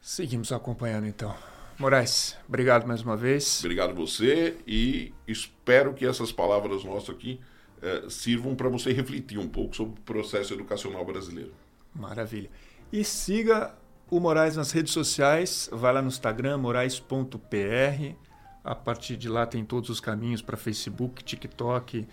Seguimos 0.00 0.50
acompanhando 0.50 1.06
então. 1.06 1.36
Moraes, 1.78 2.36
obrigado 2.48 2.86
mais 2.86 3.02
uma 3.02 3.16
vez. 3.16 3.60
Obrigado 3.60 3.94
você 3.94 4.56
e 4.66 5.14
espero 5.28 5.94
que 5.94 6.04
essas 6.04 6.32
palavras 6.32 6.84
nossas 6.84 7.10
aqui 7.10 7.40
eh, 7.82 8.04
sirvam 8.08 8.54
para 8.54 8.68
você 8.68 8.92
refletir 8.92 9.38
um 9.38 9.48
pouco 9.48 9.74
sobre 9.74 9.98
o 9.98 10.02
processo 10.02 10.52
educacional 10.52 11.04
brasileiro. 11.04 11.52
Maravilha. 11.94 12.50
E 12.92 13.04
siga 13.04 13.74
o 14.10 14.18
Moraes 14.18 14.56
nas 14.56 14.72
redes 14.72 14.92
sociais, 14.92 15.70
vai 15.72 15.92
lá 15.92 16.02
no 16.02 16.08
Instagram, 16.08 16.58
moraes.pr. 16.58 18.14
A 18.62 18.74
partir 18.74 19.16
de 19.16 19.28
lá 19.28 19.46
tem 19.46 19.64
todos 19.64 19.88
os 19.88 20.00
caminhos 20.00 20.42
para 20.42 20.56
Facebook, 20.56 21.24
TikTok, 21.24 22.06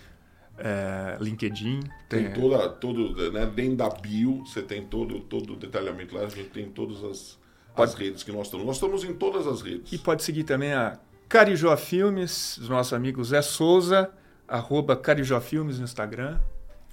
é, 0.57 1.17
LinkedIn. 1.19 1.81
Tem, 2.09 2.25
tem 2.25 2.33
toda, 2.33 2.69
todo, 2.69 3.31
né, 3.31 3.45
dentro 3.45 3.75
da 3.77 3.89
bio, 3.89 4.43
você 4.45 4.61
tem 4.61 4.83
todo, 4.85 5.19
todo 5.21 5.53
o 5.53 5.55
detalhamento 5.55 6.15
lá, 6.15 6.21
a 6.21 6.29
gente 6.29 6.49
tem 6.49 6.69
todas 6.69 7.03
as, 7.03 7.37
pode... 7.75 7.91
as 7.91 7.97
redes 7.97 8.23
que 8.23 8.31
nós 8.31 8.47
estamos. 8.47 8.65
Nós 8.65 8.75
estamos 8.75 9.03
em 9.03 9.13
todas 9.13 9.45
as 9.47 9.61
redes. 9.61 9.91
E 9.91 9.97
pode 9.97 10.23
seguir 10.23 10.43
também 10.43 10.73
a 10.73 10.99
Carijó 11.29 11.75
Filmes, 11.77 12.55
dos 12.59 12.69
nossos 12.69 12.93
amigos 12.93 13.29
Zé 13.29 13.41
Souza, 13.41 14.09
arroba 14.47 14.95
Carijó 14.95 15.39
Filmes 15.41 15.77
no 15.77 15.83
Instagram. 15.83 16.39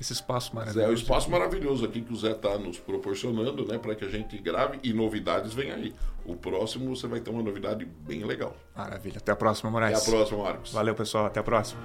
esse 0.00 0.12
espaço 0.12 0.48
Zé, 0.50 0.54
maravilhoso. 0.56 0.86
é 0.86 0.90
um 0.90 0.94
espaço 0.94 1.30
maravilhoso 1.30 1.84
aqui 1.84 2.00
que 2.00 2.12
o 2.12 2.16
Zé 2.16 2.32
está 2.32 2.58
nos 2.58 2.78
proporcionando, 2.78 3.64
né, 3.66 3.78
para 3.78 3.94
que 3.94 4.04
a 4.04 4.08
gente 4.08 4.36
grave 4.38 4.80
e 4.82 4.92
novidades 4.92 5.54
vem 5.54 5.70
aí. 5.70 5.94
O 6.26 6.34
próximo 6.34 6.94
você 6.96 7.06
vai 7.06 7.20
ter 7.20 7.30
uma 7.30 7.42
novidade 7.42 7.84
bem 7.84 8.24
legal. 8.24 8.56
Maravilha. 8.76 9.18
Até 9.18 9.30
a 9.30 9.36
próxima, 9.36 9.70
Até 9.70 9.72
Moraes. 9.72 10.08
a 10.08 10.10
próxima, 10.10 10.42
Marcos. 10.42 10.72
Valeu, 10.72 10.94
pessoal. 10.94 11.26
Até 11.26 11.38
a 11.38 11.42
próxima. 11.44 11.80